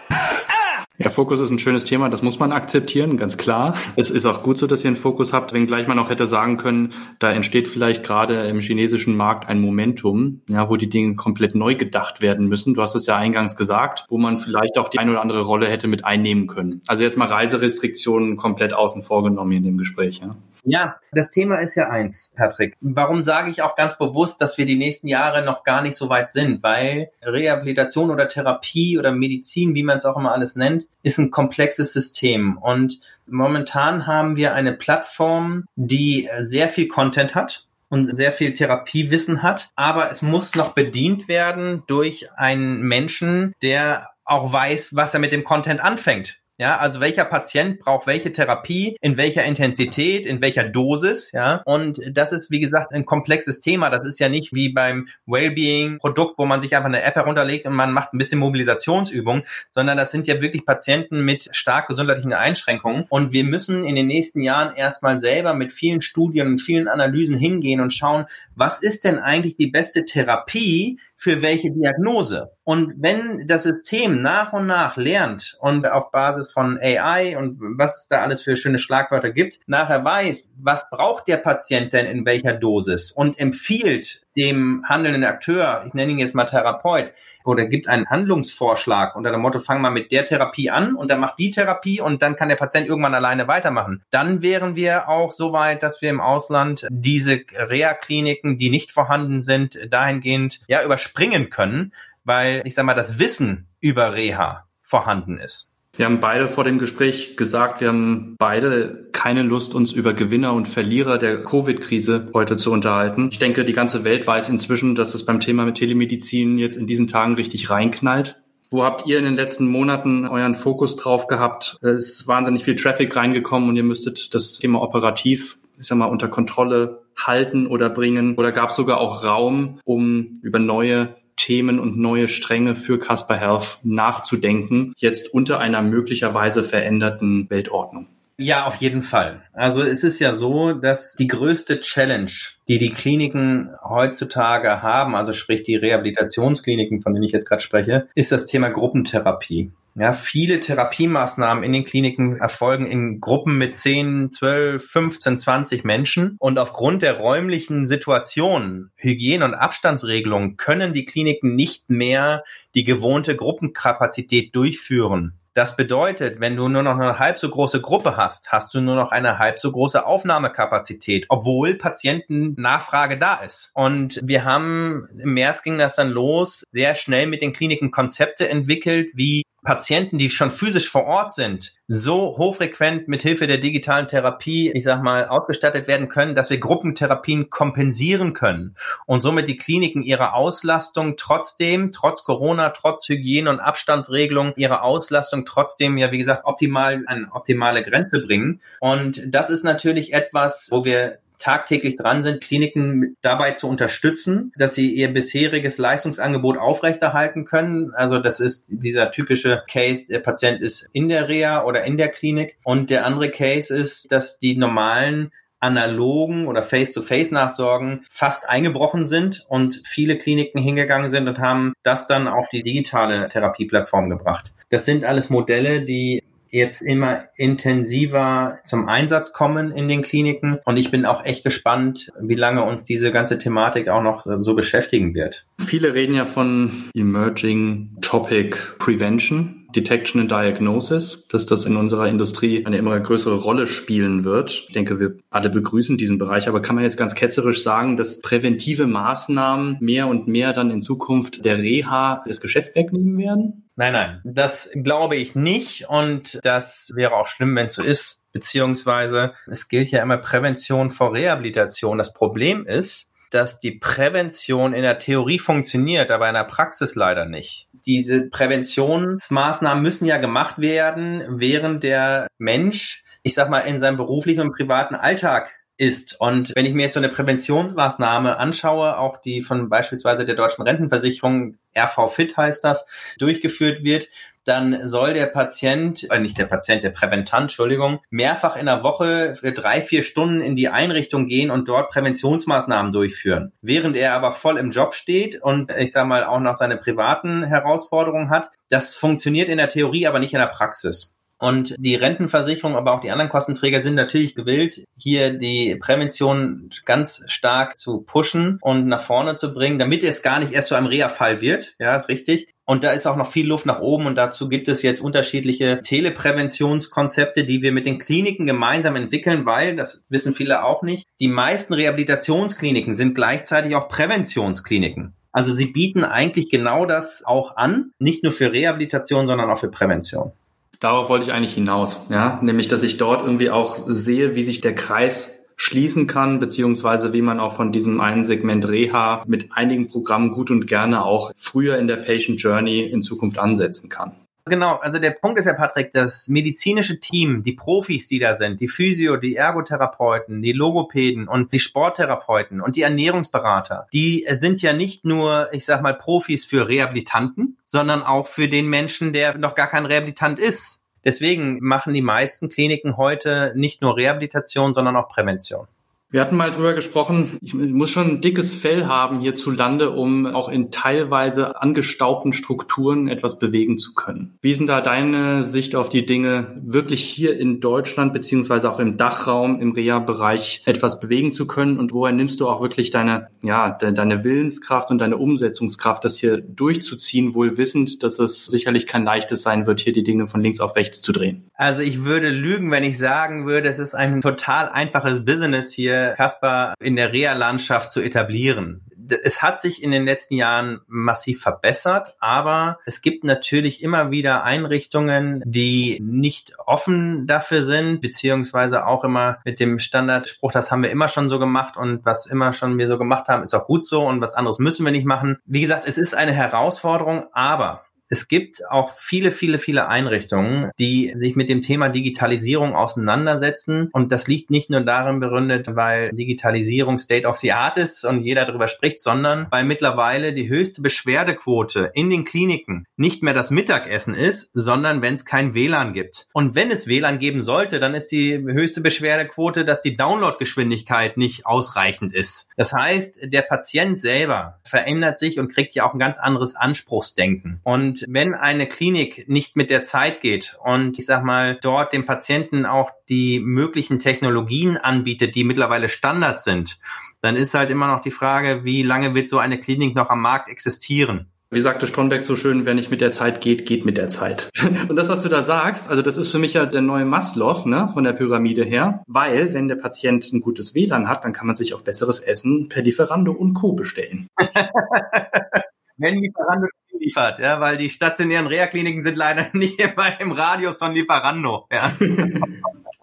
Ja, 1.03 1.09
Fokus 1.09 1.39
ist 1.39 1.49
ein 1.49 1.57
schönes 1.57 1.83
Thema, 1.83 2.09
das 2.09 2.21
muss 2.21 2.37
man 2.37 2.51
akzeptieren, 2.51 3.17
ganz 3.17 3.35
klar. 3.35 3.73
Es 3.95 4.11
ist 4.11 4.27
auch 4.27 4.43
gut 4.43 4.59
so, 4.59 4.67
dass 4.67 4.83
ihr 4.83 4.87
einen 4.87 4.95
Fokus 4.95 5.33
habt, 5.33 5.51
wenngleich 5.51 5.87
man 5.87 5.97
auch 5.97 6.11
hätte 6.11 6.27
sagen 6.27 6.57
können, 6.57 6.93
da 7.17 7.31
entsteht 7.31 7.67
vielleicht 7.67 8.03
gerade 8.03 8.47
im 8.47 8.59
chinesischen 8.59 9.17
Markt 9.17 9.49
ein 9.49 9.59
Momentum, 9.61 10.41
ja, 10.47 10.69
wo 10.69 10.75
die 10.77 10.89
Dinge 10.89 11.15
komplett 11.15 11.55
neu 11.55 11.73
gedacht 11.73 12.21
werden 12.21 12.47
müssen. 12.47 12.75
Du 12.75 12.83
hast 12.83 12.93
es 12.93 13.07
ja 13.07 13.17
eingangs 13.17 13.55
gesagt, 13.55 14.05
wo 14.09 14.19
man 14.19 14.37
vielleicht 14.37 14.77
auch 14.77 14.89
die 14.89 14.99
eine 14.99 15.09
oder 15.09 15.21
andere 15.21 15.41
Rolle 15.41 15.67
hätte 15.67 15.87
mit 15.87 16.05
einnehmen 16.05 16.45
können. 16.45 16.81
Also 16.85 17.01
jetzt 17.01 17.17
mal 17.17 17.27
Reiserestriktionen 17.27 18.35
komplett 18.35 18.73
außen 18.73 19.01
vor 19.01 19.23
genommen 19.23 19.53
in 19.53 19.63
dem 19.63 19.77
Gespräch, 19.79 20.19
ja. 20.19 20.35
Ja, 20.63 20.97
das 21.11 21.31
Thema 21.31 21.57
ist 21.57 21.75
ja 21.75 21.89
eins, 21.89 22.31
Patrick. 22.35 22.75
Warum 22.81 23.23
sage 23.23 23.49
ich 23.49 23.61
auch 23.61 23.75
ganz 23.75 23.97
bewusst, 23.97 24.41
dass 24.41 24.57
wir 24.57 24.65
die 24.65 24.77
nächsten 24.77 25.07
Jahre 25.07 25.43
noch 25.43 25.63
gar 25.63 25.81
nicht 25.81 25.95
so 25.95 26.09
weit 26.09 26.31
sind? 26.31 26.63
Weil 26.63 27.11
Rehabilitation 27.23 28.11
oder 28.11 28.27
Therapie 28.27 28.97
oder 28.97 29.11
Medizin, 29.11 29.75
wie 29.75 29.83
man 29.83 29.97
es 29.97 30.05
auch 30.05 30.17
immer 30.17 30.33
alles 30.33 30.55
nennt, 30.55 30.87
ist 31.03 31.17
ein 31.17 31.31
komplexes 31.31 31.93
System. 31.93 32.57
Und 32.57 32.99
momentan 33.27 34.07
haben 34.07 34.35
wir 34.35 34.53
eine 34.53 34.73
Plattform, 34.73 35.65
die 35.75 36.29
sehr 36.39 36.69
viel 36.69 36.87
Content 36.87 37.35
hat 37.35 37.65
und 37.89 38.05
sehr 38.15 38.31
viel 38.31 38.53
Therapiewissen 38.53 39.43
hat, 39.43 39.69
aber 39.75 40.09
es 40.09 40.21
muss 40.21 40.55
noch 40.55 40.73
bedient 40.73 41.27
werden 41.27 41.83
durch 41.87 42.29
einen 42.35 42.81
Menschen, 42.81 43.53
der 43.61 44.11
auch 44.23 44.53
weiß, 44.53 44.95
was 44.95 45.13
er 45.13 45.19
mit 45.19 45.33
dem 45.33 45.43
Content 45.43 45.81
anfängt. 45.81 46.40
Ja, 46.61 46.77
also 46.77 46.99
welcher 46.99 47.25
Patient 47.25 47.79
braucht 47.79 48.05
welche 48.05 48.31
Therapie, 48.31 48.95
in 49.01 49.17
welcher 49.17 49.43
Intensität, 49.43 50.27
in 50.27 50.41
welcher 50.43 50.63
Dosis, 50.63 51.31
ja. 51.31 51.63
Und 51.65 51.99
das 52.15 52.31
ist, 52.31 52.51
wie 52.51 52.59
gesagt, 52.59 52.93
ein 52.93 53.03
komplexes 53.03 53.61
Thema. 53.61 53.89
Das 53.89 54.05
ist 54.05 54.19
ja 54.19 54.29
nicht 54.29 54.53
wie 54.53 54.69
beim 54.69 55.07
Wellbeing-Produkt, 55.25 56.37
wo 56.37 56.45
man 56.45 56.61
sich 56.61 56.75
einfach 56.75 56.89
eine 56.89 57.01
App 57.01 57.15
herunterlegt 57.15 57.65
und 57.65 57.73
man 57.73 57.91
macht 57.91 58.13
ein 58.13 58.19
bisschen 58.19 58.37
Mobilisationsübung, 58.37 59.41
sondern 59.71 59.97
das 59.97 60.11
sind 60.11 60.27
ja 60.27 60.39
wirklich 60.39 60.63
Patienten 60.63 61.25
mit 61.25 61.49
stark 61.51 61.87
gesundheitlichen 61.87 62.33
Einschränkungen. 62.33 63.07
Und 63.09 63.33
wir 63.33 63.43
müssen 63.43 63.83
in 63.83 63.95
den 63.95 64.05
nächsten 64.05 64.43
Jahren 64.43 64.75
erstmal 64.75 65.17
selber 65.17 65.55
mit 65.55 65.73
vielen 65.73 66.03
Studien 66.03 66.45
und 66.45 66.61
vielen 66.61 66.87
Analysen 66.87 67.39
hingehen 67.39 67.81
und 67.81 67.91
schauen, 67.91 68.25
was 68.53 68.83
ist 68.83 69.03
denn 69.03 69.17
eigentlich 69.17 69.55
die 69.57 69.71
beste 69.71 70.05
Therapie 70.05 70.99
für 71.21 71.43
welche 71.43 71.69
Diagnose. 71.71 72.49
Und 72.63 72.95
wenn 72.97 73.45
das 73.45 73.61
System 73.61 74.23
nach 74.23 74.53
und 74.53 74.65
nach 74.65 74.97
lernt 74.97 75.55
und 75.59 75.85
auf 75.85 76.09
Basis 76.09 76.51
von 76.51 76.79
AI 76.81 77.37
und 77.37 77.59
was 77.77 78.01
es 78.01 78.07
da 78.07 78.23
alles 78.23 78.41
für 78.41 78.57
schöne 78.57 78.79
Schlagwörter 78.79 79.29
gibt, 79.29 79.59
nachher 79.67 80.03
weiß, 80.03 80.49
was 80.57 80.89
braucht 80.89 81.27
der 81.27 81.37
Patient 81.37 81.93
denn 81.93 82.07
in 82.07 82.25
welcher 82.25 82.53
Dosis 82.53 83.11
und 83.11 83.37
empfiehlt 83.37 84.21
dem 84.35 84.83
handelnden 84.87 85.23
Akteur, 85.23 85.83
ich 85.85 85.93
nenne 85.93 86.11
ihn 86.11 86.19
jetzt 86.19 86.35
mal 86.35 86.45
Therapeut, 86.45 87.11
oder 87.43 87.65
gibt 87.65 87.87
einen 87.87 88.09
Handlungsvorschlag 88.09 89.15
unter 89.15 89.31
dem 89.31 89.41
Motto, 89.41 89.59
fang 89.59 89.81
mal 89.81 89.89
mit 89.89 90.11
der 90.11 90.25
Therapie 90.25 90.69
an 90.69 90.95
und 90.95 91.09
dann 91.09 91.19
macht 91.19 91.39
die 91.39 91.51
Therapie 91.51 92.01
und 92.01 92.21
dann 92.21 92.35
kann 92.35 92.49
der 92.49 92.55
Patient 92.55 92.87
irgendwann 92.87 93.15
alleine 93.15 93.47
weitermachen. 93.47 94.03
Dann 94.11 94.41
wären 94.41 94.75
wir 94.75 95.09
auch 95.09 95.31
so 95.31 95.53
weit, 95.53 95.83
dass 95.83 96.01
wir 96.01 96.09
im 96.09 96.21
Ausland 96.21 96.87
diese 96.89 97.41
Reha-Kliniken, 97.51 98.57
die 98.57 98.69
nicht 98.69 98.91
vorhanden 98.91 99.41
sind, 99.41 99.77
dahingehend 99.89 100.59
ja 100.67 100.83
überspringen 100.83 101.49
können, 101.49 101.93
weil 102.23 102.61
ich 102.65 102.75
sag 102.75 102.85
mal, 102.85 102.93
das 102.93 103.19
Wissen 103.19 103.67
über 103.79 104.13
Reha 104.13 104.65
vorhanden 104.81 105.37
ist. 105.37 105.71
Wir 105.93 106.05
haben 106.05 106.21
beide 106.21 106.47
vor 106.47 106.63
dem 106.63 106.79
Gespräch 106.79 107.35
gesagt, 107.35 107.81
wir 107.81 107.89
haben 107.89 108.35
beide 108.39 109.09
keine 109.21 109.43
Lust, 109.43 109.75
uns 109.75 109.91
über 109.91 110.15
Gewinner 110.15 110.51
und 110.51 110.67
Verlierer 110.67 111.19
der 111.19 111.43
Covid-Krise 111.43 112.29
heute 112.33 112.57
zu 112.57 112.71
unterhalten. 112.71 113.29
Ich 113.31 113.37
denke, 113.37 113.63
die 113.63 113.71
ganze 113.71 114.03
Welt 114.03 114.25
weiß 114.25 114.49
inzwischen, 114.49 114.95
dass 114.95 115.13
es 115.13 115.27
beim 115.27 115.39
Thema 115.39 115.63
mit 115.63 115.75
Telemedizin 115.75 116.57
jetzt 116.57 116.75
in 116.75 116.87
diesen 116.87 117.05
Tagen 117.05 117.35
richtig 117.35 117.69
reinknallt. 117.69 118.41
Wo 118.71 118.83
habt 118.83 119.05
ihr 119.05 119.19
in 119.19 119.23
den 119.23 119.35
letzten 119.35 119.67
Monaten 119.67 120.25
euren 120.25 120.55
Fokus 120.55 120.95
drauf 120.95 121.27
gehabt? 121.27 121.77
Es 121.81 122.13
ist 122.13 122.27
wahnsinnig 122.27 122.63
viel 122.63 122.75
Traffic 122.75 123.15
reingekommen 123.15 123.69
und 123.69 123.75
ihr 123.75 123.83
müsstet 123.83 124.33
das 124.33 124.57
Thema 124.57 124.81
operativ, 124.81 125.59
ich 125.79 125.85
sag 125.85 125.99
mal, 125.99 126.05
unter 126.05 126.27
Kontrolle 126.27 127.03
halten 127.15 127.67
oder 127.67 127.91
bringen. 127.91 128.33
Oder 128.37 128.51
gab 128.51 128.71
es 128.71 128.75
sogar 128.75 128.99
auch 128.99 129.23
Raum, 129.23 129.77
um 129.83 130.39
über 130.41 130.57
neue 130.57 131.09
Themen 131.35 131.77
und 131.77 131.95
neue 131.95 132.27
Stränge 132.27 132.73
für 132.73 132.97
Casper 132.97 133.35
Health 133.35 133.81
nachzudenken, 133.83 134.93
jetzt 134.97 135.31
unter 135.31 135.59
einer 135.59 135.83
möglicherweise 135.83 136.63
veränderten 136.63 137.47
Weltordnung. 137.51 138.07
Ja, 138.37 138.65
auf 138.65 138.75
jeden 138.77 139.01
Fall. 139.01 139.43
Also 139.53 139.83
es 139.83 140.03
ist 140.03 140.19
ja 140.19 140.33
so, 140.33 140.73
dass 140.73 141.15
die 141.15 141.27
größte 141.27 141.79
Challenge, 141.79 142.31
die 142.67 142.79
die 142.79 142.91
Kliniken 142.91 143.69
heutzutage 143.83 144.81
haben, 144.81 145.15
also 145.15 145.33
sprich 145.33 145.61
die 145.61 145.75
Rehabilitationskliniken, 145.75 147.01
von 147.01 147.13
denen 147.13 147.23
ich 147.23 147.33
jetzt 147.33 147.47
gerade 147.47 147.61
spreche, 147.61 148.07
ist 148.15 148.31
das 148.31 148.45
Thema 148.45 148.69
Gruppentherapie. 148.69 149.71
Ja, 149.93 150.13
viele 150.13 150.61
Therapiemaßnahmen 150.61 151.65
in 151.65 151.73
den 151.73 151.83
Kliniken 151.83 152.37
erfolgen 152.37 152.85
in 152.85 153.19
Gruppen 153.19 153.57
mit 153.57 153.75
10, 153.75 154.31
12, 154.31 154.83
15, 154.83 155.37
20 155.37 155.83
Menschen. 155.83 156.37
Und 156.39 156.59
aufgrund 156.59 157.01
der 157.01 157.17
räumlichen 157.17 157.87
Situation, 157.87 158.91
Hygiene- 158.95 159.43
und 159.43 159.53
Abstandsregelungen 159.53 160.55
können 160.55 160.93
die 160.93 161.03
Kliniken 161.03 161.55
nicht 161.55 161.89
mehr 161.89 162.45
die 162.73 162.85
gewohnte 162.85 163.35
Gruppenkapazität 163.35 164.55
durchführen. 164.55 165.33
Das 165.53 165.75
bedeutet, 165.75 166.39
wenn 166.39 166.55
du 166.55 166.69
nur 166.69 166.81
noch 166.81 166.97
eine 166.97 167.19
halb 167.19 167.37
so 167.37 167.49
große 167.49 167.81
Gruppe 167.81 168.15
hast, 168.15 168.53
hast 168.53 168.73
du 168.73 168.79
nur 168.79 168.95
noch 168.95 169.11
eine 169.11 169.37
halb 169.37 169.59
so 169.59 169.69
große 169.69 170.05
Aufnahmekapazität, 170.05 171.25
obwohl 171.27 171.75
Patientennachfrage 171.75 173.17
da 173.17 173.41
ist. 173.41 173.71
Und 173.73 174.21
wir 174.23 174.45
haben 174.45 175.09
im 175.17 175.33
März 175.33 175.61
ging 175.61 175.77
das 175.77 175.95
dann 175.95 176.09
los, 176.09 176.63
sehr 176.71 176.95
schnell 176.95 177.27
mit 177.27 177.41
den 177.41 177.51
Kliniken 177.51 177.91
Konzepte 177.91 178.47
entwickelt, 178.47 179.11
wie 179.15 179.43
Patienten, 179.63 180.17
die 180.17 180.29
schon 180.29 180.49
physisch 180.49 180.89
vor 180.89 181.05
Ort 181.05 181.33
sind, 181.33 181.73
so 181.87 182.35
hochfrequent 182.37 183.07
mit 183.07 183.21
Hilfe 183.21 183.45
der 183.45 183.59
digitalen 183.59 184.07
Therapie, 184.07 184.71
ich 184.71 184.83
sag 184.83 185.03
mal, 185.03 185.27
ausgestattet 185.27 185.87
werden 185.87 186.09
können, 186.09 186.33
dass 186.33 186.49
wir 186.49 186.59
Gruppentherapien 186.59 187.51
kompensieren 187.51 188.33
können 188.33 188.75
und 189.05 189.21
somit 189.21 189.47
die 189.47 189.57
Kliniken 189.57 190.01
ihre 190.01 190.33
Auslastung 190.33 191.15
trotzdem, 191.15 191.91
trotz 191.91 192.23
Corona, 192.23 192.69
trotz 192.71 193.07
Hygiene- 193.07 193.51
und 193.51 193.59
Abstandsregelung, 193.59 194.53
ihre 194.55 194.81
Auslastung 194.81 195.45
trotzdem 195.45 195.97
ja, 195.97 196.11
wie 196.11 196.17
gesagt, 196.17 196.45
optimal 196.45 197.03
an 197.05 197.27
optimale 197.31 197.83
Grenze 197.83 198.21
bringen. 198.21 198.61
Und 198.79 199.21
das 199.27 199.51
ist 199.51 199.63
natürlich 199.63 200.13
etwas, 200.13 200.69
wo 200.71 200.85
wir 200.85 201.19
tagtäglich 201.41 201.95
dran 201.97 202.21
sind, 202.21 202.41
Kliniken 202.41 203.17
dabei 203.21 203.51
zu 203.51 203.67
unterstützen, 203.67 204.51
dass 204.57 204.75
sie 204.75 204.93
ihr 204.93 205.11
bisheriges 205.11 205.77
Leistungsangebot 205.77 206.57
aufrechterhalten 206.57 207.45
können. 207.45 207.93
Also 207.93 208.19
das 208.19 208.39
ist 208.39 208.83
dieser 208.83 209.11
typische 209.11 209.63
Case, 209.69 210.05
der 210.07 210.19
Patient 210.19 210.61
ist 210.61 210.87
in 210.93 211.09
der 211.09 211.27
Reha 211.27 211.63
oder 211.63 211.83
in 211.83 211.97
der 211.97 212.09
Klinik. 212.09 212.57
Und 212.63 212.89
der 212.89 213.05
andere 213.05 213.29
Case 213.29 213.73
ist, 213.73 214.11
dass 214.11 214.37
die 214.37 214.55
normalen 214.55 215.31
analogen 215.61 216.47
oder 216.47 216.63
Face-to-Face-Nachsorgen 216.63 218.03
fast 218.09 218.49
eingebrochen 218.49 219.05
sind 219.05 219.45
und 219.47 219.81
viele 219.85 220.17
Kliniken 220.17 220.59
hingegangen 220.59 221.07
sind 221.07 221.27
und 221.27 221.37
haben 221.39 221.73
das 221.83 222.07
dann 222.07 222.27
auf 222.27 222.49
die 222.49 222.63
digitale 222.63 223.29
Therapieplattform 223.29 224.09
gebracht. 224.09 224.53
Das 224.69 224.85
sind 224.85 225.05
alles 225.05 225.29
Modelle, 225.29 225.83
die 225.83 226.23
jetzt 226.51 226.81
immer 226.81 227.23
intensiver 227.37 228.59
zum 228.65 228.87
Einsatz 228.87 229.33
kommen 229.33 229.71
in 229.71 229.87
den 229.87 230.01
Kliniken. 230.01 230.59
Und 230.65 230.77
ich 230.77 230.91
bin 230.91 231.05
auch 231.05 231.25
echt 231.25 231.43
gespannt, 231.43 232.11
wie 232.21 232.35
lange 232.35 232.63
uns 232.63 232.83
diese 232.83 233.11
ganze 233.11 233.37
Thematik 233.37 233.87
auch 233.89 234.03
noch 234.03 234.25
so 234.39 234.53
beschäftigen 234.53 235.15
wird. 235.15 235.45
Viele 235.59 235.93
reden 235.93 236.13
ja 236.13 236.25
von 236.25 236.71
Emerging 236.93 237.97
Topic 238.01 238.57
Prevention. 238.77 239.60
Detection 239.75 240.21
and 240.21 240.31
Diagnosis, 240.31 241.27
dass 241.29 241.45
das 241.45 241.65
in 241.65 241.75
unserer 241.75 242.07
Industrie 242.07 242.65
eine 242.65 242.77
immer 242.77 242.99
größere 242.99 243.35
Rolle 243.35 243.67
spielen 243.67 244.23
wird. 244.23 244.65
Ich 244.67 244.73
denke, 244.73 244.99
wir 244.99 245.15
alle 245.29 245.49
begrüßen 245.49 245.97
diesen 245.97 246.17
Bereich, 246.17 246.47
aber 246.47 246.61
kann 246.61 246.75
man 246.75 246.83
jetzt 246.83 246.97
ganz 246.97 247.15
ketzerisch 247.15 247.63
sagen, 247.63 247.97
dass 247.97 248.21
präventive 248.21 248.87
Maßnahmen 248.87 249.77
mehr 249.79 250.07
und 250.07 250.27
mehr 250.27 250.53
dann 250.53 250.71
in 250.71 250.81
Zukunft 250.81 251.45
der 251.45 251.57
Reha 251.57 252.23
das 252.27 252.41
Geschäft 252.41 252.75
wegnehmen 252.75 253.17
werden? 253.17 253.69
Nein, 253.75 253.93
nein, 253.93 254.21
das 254.23 254.69
glaube 254.73 255.15
ich 255.15 255.35
nicht 255.35 255.89
und 255.89 256.39
das 256.43 256.91
wäre 256.95 257.15
auch 257.15 257.27
schlimm, 257.27 257.55
wenn 257.55 257.67
es 257.67 257.75
so 257.75 257.81
ist. 257.81 258.21
Beziehungsweise 258.33 259.33
es 259.47 259.67
gilt 259.67 259.91
ja 259.91 260.01
immer 260.01 260.17
Prävention 260.17 260.91
vor 260.91 261.13
Rehabilitation. 261.13 261.97
Das 261.97 262.13
Problem 262.13 262.65
ist, 262.65 263.11
dass 263.31 263.59
die 263.59 263.71
Prävention 263.71 264.73
in 264.73 264.83
der 264.83 264.99
Theorie 264.99 265.39
funktioniert, 265.39 266.11
aber 266.11 266.27
in 266.27 266.35
der 266.35 266.43
Praxis 266.43 266.95
leider 266.95 267.25
nicht. 267.25 267.67
Diese 267.85 268.29
Präventionsmaßnahmen 268.29 269.81
müssen 269.81 270.05
ja 270.05 270.17
gemacht 270.17 270.59
werden, 270.59 271.23
während 271.27 271.83
der 271.83 272.27
Mensch, 272.37 273.03
ich 273.23 273.33
sag 273.33 273.49
mal, 273.49 273.61
in 273.61 273.79
seinem 273.79 273.97
beruflichen 273.97 274.41
und 274.41 274.53
privaten 274.53 274.95
Alltag 274.95 275.53
ist. 275.81 276.19
Und 276.19 276.53
wenn 276.55 276.67
ich 276.67 276.73
mir 276.73 276.83
jetzt 276.83 276.93
so 276.93 276.99
eine 276.99 277.09
Präventionsmaßnahme 277.09 278.37
anschaue, 278.37 278.99
auch 278.99 279.17
die 279.17 279.41
von 279.41 279.67
beispielsweise 279.67 280.25
der 280.25 280.35
deutschen 280.35 280.61
Rentenversicherung, 280.61 281.57
RV 281.75 282.13
Fit 282.13 282.37
heißt 282.37 282.63
das, 282.63 282.85
durchgeführt 283.17 283.83
wird, 283.83 284.07
dann 284.45 284.87
soll 284.87 285.13
der 285.13 285.27
Patient, 285.27 286.07
äh 286.09 286.19
nicht 286.19 286.37
der 286.37 286.45
Patient, 286.45 286.83
der 286.83 286.89
Präventant, 286.89 287.43
Entschuldigung, 287.43 287.99
mehrfach 288.09 288.55
in 288.55 288.65
der 288.65 288.83
Woche 288.83 289.35
für 289.35 289.51
drei, 289.51 289.81
vier 289.81 290.03
Stunden 290.03 290.41
in 290.41 290.55
die 290.55 290.69
Einrichtung 290.69 291.27
gehen 291.27 291.51
und 291.51 291.67
dort 291.67 291.91
Präventionsmaßnahmen 291.91 292.91
durchführen. 292.91 293.51
Während 293.61 293.95
er 293.95 294.13
aber 294.13 294.31
voll 294.31 294.57
im 294.57 294.71
Job 294.71 294.93
steht 294.93 295.41
und 295.41 295.69
ich 295.71 295.91
sage 295.91 296.07
mal 296.07 296.23
auch 296.23 296.39
noch 296.39 296.55
seine 296.55 296.77
privaten 296.77 297.43
Herausforderungen 297.43 298.29
hat, 298.29 298.49
das 298.69 298.95
funktioniert 298.95 299.49
in 299.49 299.57
der 299.57 299.69
Theorie, 299.69 300.07
aber 300.07 300.19
nicht 300.19 300.33
in 300.33 300.39
der 300.39 300.47
Praxis. 300.47 301.15
Und 301.41 301.75
die 301.79 301.95
Rentenversicherung, 301.95 302.75
aber 302.75 302.93
auch 302.93 302.99
die 302.99 303.09
anderen 303.09 303.31
Kostenträger 303.31 303.79
sind 303.79 303.95
natürlich 303.95 304.35
gewillt, 304.35 304.83
hier 304.95 305.31
die 305.31 305.75
Prävention 305.75 306.69
ganz 306.85 307.23
stark 307.25 307.77
zu 307.77 308.01
pushen 308.01 308.59
und 308.61 308.85
nach 308.85 309.01
vorne 309.01 309.35
zu 309.37 309.51
bringen, 309.51 309.79
damit 309.79 310.03
es 310.03 310.21
gar 310.21 310.39
nicht 310.39 310.51
erst 310.53 310.67
zu 310.67 310.75
einem 310.75 310.85
Reha-Fall 310.85 311.41
wird. 311.41 311.73
Ja, 311.79 311.95
ist 311.95 312.09
richtig. 312.09 312.53
Und 312.71 312.85
da 312.85 312.91
ist 312.91 313.05
auch 313.05 313.17
noch 313.17 313.27
viel 313.27 313.47
Luft 313.47 313.65
nach 313.65 313.81
oben 313.81 314.05
und 314.05 314.15
dazu 314.15 314.47
gibt 314.47 314.69
es 314.69 314.81
jetzt 314.81 315.01
unterschiedliche 315.01 315.81
Telepräventionskonzepte, 315.81 317.43
die 317.43 317.61
wir 317.61 317.73
mit 317.73 317.85
den 317.85 317.99
Kliniken 317.99 318.45
gemeinsam 318.45 318.95
entwickeln, 318.95 319.45
weil, 319.45 319.75
das 319.75 320.05
wissen 320.07 320.33
viele 320.33 320.63
auch 320.63 320.81
nicht, 320.81 321.05
die 321.19 321.27
meisten 321.27 321.73
Rehabilitationskliniken 321.73 322.95
sind 322.95 323.13
gleichzeitig 323.13 323.75
auch 323.75 323.89
Präventionskliniken. 323.89 325.11
Also 325.33 325.51
sie 325.53 325.65
bieten 325.65 326.05
eigentlich 326.05 326.49
genau 326.49 326.85
das 326.85 327.25
auch 327.25 327.57
an, 327.57 327.91
nicht 327.99 328.23
nur 328.23 328.31
für 328.31 328.53
Rehabilitation, 328.53 329.27
sondern 329.27 329.49
auch 329.49 329.57
für 329.57 329.69
Prävention. 329.69 330.31
Darauf 330.79 331.09
wollte 331.09 331.25
ich 331.25 331.33
eigentlich 331.33 331.53
hinaus, 331.53 331.99
ja, 332.09 332.39
nämlich, 332.41 332.69
dass 332.69 332.83
ich 332.83 332.95
dort 332.95 333.21
irgendwie 333.21 333.49
auch 333.49 333.79
sehe, 333.85 334.35
wie 334.35 334.43
sich 334.43 334.61
der 334.61 334.75
Kreis 334.75 335.40
schließen 335.61 336.07
kann, 336.07 336.39
beziehungsweise 336.39 337.13
wie 337.13 337.21
man 337.21 337.39
auch 337.39 337.53
von 337.53 337.71
diesem 337.71 338.01
einen 338.01 338.23
Segment 338.23 338.67
Reha 338.67 339.23
mit 339.27 339.49
einigen 339.51 339.87
Programmen 339.87 340.31
gut 340.31 340.49
und 340.49 340.65
gerne 340.65 341.05
auch 341.05 341.31
früher 341.35 341.77
in 341.77 341.85
der 341.87 341.97
Patient 341.97 342.41
Journey 342.41 342.81
in 342.81 343.03
Zukunft 343.03 343.37
ansetzen 343.37 343.87
kann. 343.87 344.13
Genau, 344.45 344.77
also 344.77 344.97
der 344.97 345.11
Punkt 345.11 345.37
ist 345.37 345.45
ja, 345.45 345.53
Patrick, 345.53 345.91
das 345.91 346.27
medizinische 346.27 346.99
Team, 346.99 347.43
die 347.43 347.53
Profis, 347.53 348.07
die 348.07 348.17
da 348.17 348.33
sind, 348.33 348.59
die 348.59 348.67
Physio, 348.67 349.17
die 349.17 349.35
Ergotherapeuten, 349.35 350.41
die 350.41 350.51
Logopäden 350.51 351.27
und 351.27 351.53
die 351.53 351.59
Sporttherapeuten 351.59 352.59
und 352.59 352.75
die 352.75 352.81
Ernährungsberater, 352.81 353.85
die 353.93 354.25
sind 354.31 354.63
ja 354.63 354.73
nicht 354.73 355.05
nur, 355.05 355.49
ich 355.51 355.65
sag 355.65 355.83
mal, 355.83 355.93
Profis 355.93 356.43
für 356.43 356.67
Rehabilitanten, 356.67 357.59
sondern 357.65 358.01
auch 358.01 358.25
für 358.25 358.47
den 358.47 358.67
Menschen, 358.67 359.13
der 359.13 359.37
noch 359.37 359.53
gar 359.53 359.67
kein 359.67 359.85
Rehabilitant 359.85 360.39
ist. 360.39 360.80
Deswegen 361.03 361.59
machen 361.61 361.93
die 361.93 362.01
meisten 362.01 362.49
Kliniken 362.49 362.97
heute 362.97 363.53
nicht 363.55 363.81
nur 363.81 363.97
Rehabilitation, 363.97 364.73
sondern 364.73 364.95
auch 364.95 365.09
Prävention. 365.09 365.67
Wir 366.13 366.19
hatten 366.19 366.35
mal 366.35 366.51
drüber 366.51 366.73
gesprochen, 366.73 367.37
ich 367.41 367.53
muss 367.53 367.89
schon 367.89 368.09
ein 368.09 368.21
dickes 368.21 368.53
Fell 368.53 368.85
haben 368.85 369.21
hierzulande, 369.21 369.91
um 369.91 370.25
auch 370.25 370.49
in 370.49 370.69
teilweise 370.69 371.61
angestaubten 371.61 372.33
Strukturen 372.33 373.07
etwas 373.07 373.39
bewegen 373.39 373.77
zu 373.77 373.93
können. 373.93 374.37
Wie 374.41 374.51
ist 374.51 374.57
denn 374.57 374.67
da 374.67 374.81
deine 374.81 375.43
Sicht 375.43 375.73
auf 375.73 375.87
die 375.87 376.05
Dinge, 376.05 376.61
wirklich 376.61 377.01
hier 377.01 377.39
in 377.39 377.61
Deutschland 377.61 378.11
beziehungsweise 378.11 378.69
auch 378.69 378.79
im 378.79 378.97
Dachraum, 378.97 379.61
im 379.61 379.71
Reha-Bereich 379.71 380.63
etwas 380.65 380.99
bewegen 380.99 381.31
zu 381.31 381.47
können? 381.47 381.79
Und 381.79 381.93
woher 381.93 382.11
nimmst 382.11 382.41
du 382.41 382.49
auch 382.49 382.61
wirklich 382.61 382.89
deine, 382.89 383.29
ja, 383.41 383.69
de 383.69 383.93
deine 383.93 384.25
Willenskraft 384.25 384.91
und 384.91 384.97
deine 384.97 385.15
Umsetzungskraft, 385.15 386.03
das 386.03 386.17
hier 386.17 386.41
durchzuziehen, 386.41 387.35
wohl 387.35 387.57
wissend, 387.57 388.03
dass 388.03 388.19
es 388.19 388.47
sicherlich 388.47 388.85
kein 388.85 389.05
leichtes 389.05 389.43
sein 389.43 389.65
wird, 389.65 389.79
hier 389.79 389.93
die 389.93 390.03
Dinge 390.03 390.27
von 390.27 390.41
links 390.41 390.59
auf 390.59 390.75
rechts 390.75 391.01
zu 391.01 391.13
drehen? 391.13 391.49
Also 391.53 391.83
ich 391.83 392.03
würde 392.03 392.27
lügen, 392.27 392.69
wenn 392.69 392.83
ich 392.83 392.97
sagen 392.97 393.45
würde, 393.45 393.69
es 393.69 393.79
ist 393.79 393.95
ein 393.95 394.19
total 394.19 394.67
einfaches 394.67 395.23
Business 395.23 395.71
hier 395.71 396.00
Kasper 396.15 396.73
in 396.79 396.95
der 396.95 397.13
Reha-Landschaft 397.13 397.91
zu 397.91 398.01
etablieren. 398.01 398.81
Es 399.23 399.41
hat 399.41 399.61
sich 399.61 399.83
in 399.83 399.91
den 399.91 400.05
letzten 400.05 400.35
Jahren 400.35 400.81
massiv 400.87 401.41
verbessert, 401.41 402.15
aber 402.19 402.79
es 402.85 403.01
gibt 403.01 403.23
natürlich 403.23 403.83
immer 403.83 404.11
wieder 404.11 404.43
Einrichtungen, 404.43 405.41
die 405.45 405.99
nicht 406.01 406.53
offen 406.65 407.27
dafür 407.27 407.63
sind, 407.63 407.99
beziehungsweise 407.99 408.85
auch 408.87 409.03
immer 409.03 409.39
mit 409.43 409.59
dem 409.59 409.79
Standardspruch, 409.79 410.51
das 410.51 410.71
haben 410.71 410.83
wir 410.83 410.91
immer 410.91 411.07
schon 411.07 411.29
so 411.29 411.39
gemacht 411.39 411.77
und 411.77 412.05
was 412.05 412.25
immer 412.25 412.53
schon 412.53 412.77
wir 412.77 412.87
so 412.87 412.97
gemacht 412.97 413.27
haben, 413.27 413.43
ist 413.43 413.53
auch 413.53 413.65
gut 413.65 413.85
so 413.85 414.05
und 414.05 414.21
was 414.21 414.33
anderes 414.33 414.59
müssen 414.59 414.85
wir 414.85 414.91
nicht 414.91 415.05
machen. 415.05 415.39
Wie 415.45 415.61
gesagt, 415.61 415.87
es 415.87 415.97
ist 415.97 416.15
eine 416.15 416.33
Herausforderung, 416.33 417.25
aber 417.33 417.83
es 418.11 418.27
gibt 418.27 418.69
auch 418.69 418.97
viele, 418.97 419.31
viele, 419.31 419.57
viele 419.57 419.87
Einrichtungen, 419.87 420.69
die 420.77 421.13
sich 421.15 421.37
mit 421.37 421.47
dem 421.47 421.61
Thema 421.61 421.87
Digitalisierung 421.87 422.75
auseinandersetzen. 422.75 423.89
Und 423.93 424.11
das 424.11 424.27
liegt 424.27 424.51
nicht 424.51 424.69
nur 424.69 424.81
darin 424.81 425.21
begründet, 425.21 425.67
weil 425.75 426.11
Digitalisierung 426.11 426.99
State 426.99 427.25
of 427.25 427.37
the 427.37 427.53
Art 427.53 427.77
ist 427.77 428.03
und 428.03 428.19
jeder 428.19 428.43
darüber 428.43 428.67
spricht, 428.67 428.99
sondern 428.99 429.47
weil 429.49 429.63
mittlerweile 429.63 430.33
die 430.33 430.49
höchste 430.49 430.81
Beschwerdequote 430.81 431.89
in 431.93 432.09
den 432.09 432.25
Kliniken 432.25 432.85
nicht 432.97 433.23
mehr 433.23 433.33
das 433.33 433.49
Mittagessen 433.49 434.13
ist, 434.13 434.49
sondern 434.51 435.01
wenn 435.01 435.13
es 435.13 435.23
kein 435.23 435.53
WLAN 435.53 435.93
gibt. 435.93 436.27
Und 436.33 436.53
wenn 436.53 436.69
es 436.69 436.87
WLAN 436.87 437.17
geben 437.17 437.41
sollte, 437.41 437.79
dann 437.79 437.95
ist 437.95 438.11
die 438.11 438.37
höchste 438.37 438.81
Beschwerdequote, 438.81 439.63
dass 439.63 439.81
die 439.81 439.95
Downloadgeschwindigkeit 439.95 441.15
nicht 441.15 441.45
ausreichend 441.45 442.11
ist. 442.11 442.47
Das 442.57 442.73
heißt, 442.73 443.31
der 443.31 443.43
Patient 443.43 443.97
selber 443.97 444.59
verändert 444.63 445.17
sich 445.17 445.39
und 445.39 445.47
kriegt 445.47 445.75
ja 445.75 445.87
auch 445.87 445.93
ein 445.93 445.99
ganz 445.99 446.17
anderes 446.17 446.57
Anspruchsdenken. 446.57 447.61
Und 447.63 448.00
wenn 448.07 448.33
eine 448.33 448.67
Klinik 448.67 449.27
nicht 449.27 449.55
mit 449.55 449.69
der 449.69 449.83
Zeit 449.83 450.21
geht 450.21 450.57
und 450.63 450.97
ich 450.99 451.05
sag 451.05 451.23
mal 451.23 451.57
dort 451.61 451.93
dem 451.93 452.05
Patienten 452.05 452.65
auch 452.65 452.89
die 453.09 453.39
möglichen 453.39 453.99
Technologien 453.99 454.77
anbietet, 454.77 455.35
die 455.35 455.43
mittlerweile 455.43 455.89
Standard 455.89 456.41
sind, 456.41 456.79
dann 457.21 457.35
ist 457.35 457.53
halt 457.53 457.69
immer 457.69 457.87
noch 457.87 458.01
die 458.01 458.11
Frage, 458.11 458.63
wie 458.63 458.83
lange 458.83 459.13
wird 459.15 459.29
so 459.29 459.37
eine 459.37 459.59
Klinik 459.59 459.95
noch 459.95 460.09
am 460.09 460.21
Markt 460.21 460.49
existieren? 460.49 461.31
Wie 461.53 461.59
sagte 461.59 461.85
Stromberg 461.85 462.23
so 462.23 462.37
schön, 462.37 462.65
wer 462.65 462.73
nicht 462.73 462.91
mit 462.91 463.01
der 463.01 463.11
Zeit 463.11 463.41
geht, 463.41 463.65
geht 463.65 463.83
mit 463.83 463.97
der 463.97 464.07
Zeit. 464.07 464.49
Und 464.87 464.95
das, 464.95 465.09
was 465.09 465.21
du 465.21 465.27
da 465.27 465.43
sagst, 465.43 465.89
also 465.89 466.01
das 466.01 466.15
ist 466.15 466.31
für 466.31 466.39
mich 466.39 466.53
ja 466.53 466.65
der 466.65 466.81
neue 466.81 467.03
Maslow 467.03 467.65
ne, 467.67 467.89
von 467.93 468.05
der 468.05 468.13
Pyramide 468.13 468.63
her, 468.63 469.03
weil 469.05 469.53
wenn 469.53 469.67
der 469.67 469.75
Patient 469.75 470.31
ein 470.31 470.39
gutes 470.39 470.73
WLAN 470.75 471.09
hat, 471.09 471.25
dann 471.25 471.33
kann 471.33 471.47
man 471.47 471.57
sich 471.57 471.73
auch 471.73 471.81
besseres 471.81 472.21
Essen 472.21 472.69
per 472.69 472.83
Lieferando 472.83 473.33
und 473.33 473.53
Co. 473.53 473.73
bestellen. 473.73 474.27
wenn 475.97 476.21
Lieferando 476.21 476.67
liefert, 477.01 477.39
ja, 477.39 477.59
weil 477.59 477.77
die 477.77 477.89
stationären 477.89 478.47
Reha-Kliniken 478.47 479.03
sind 479.03 479.17
leider 479.17 479.47
nicht 479.53 479.81
immer 479.81 480.19
im 480.19 480.31
Radius 480.31 480.79
von 480.79 480.93
Lieferando, 480.93 481.67
ja. 481.71 481.91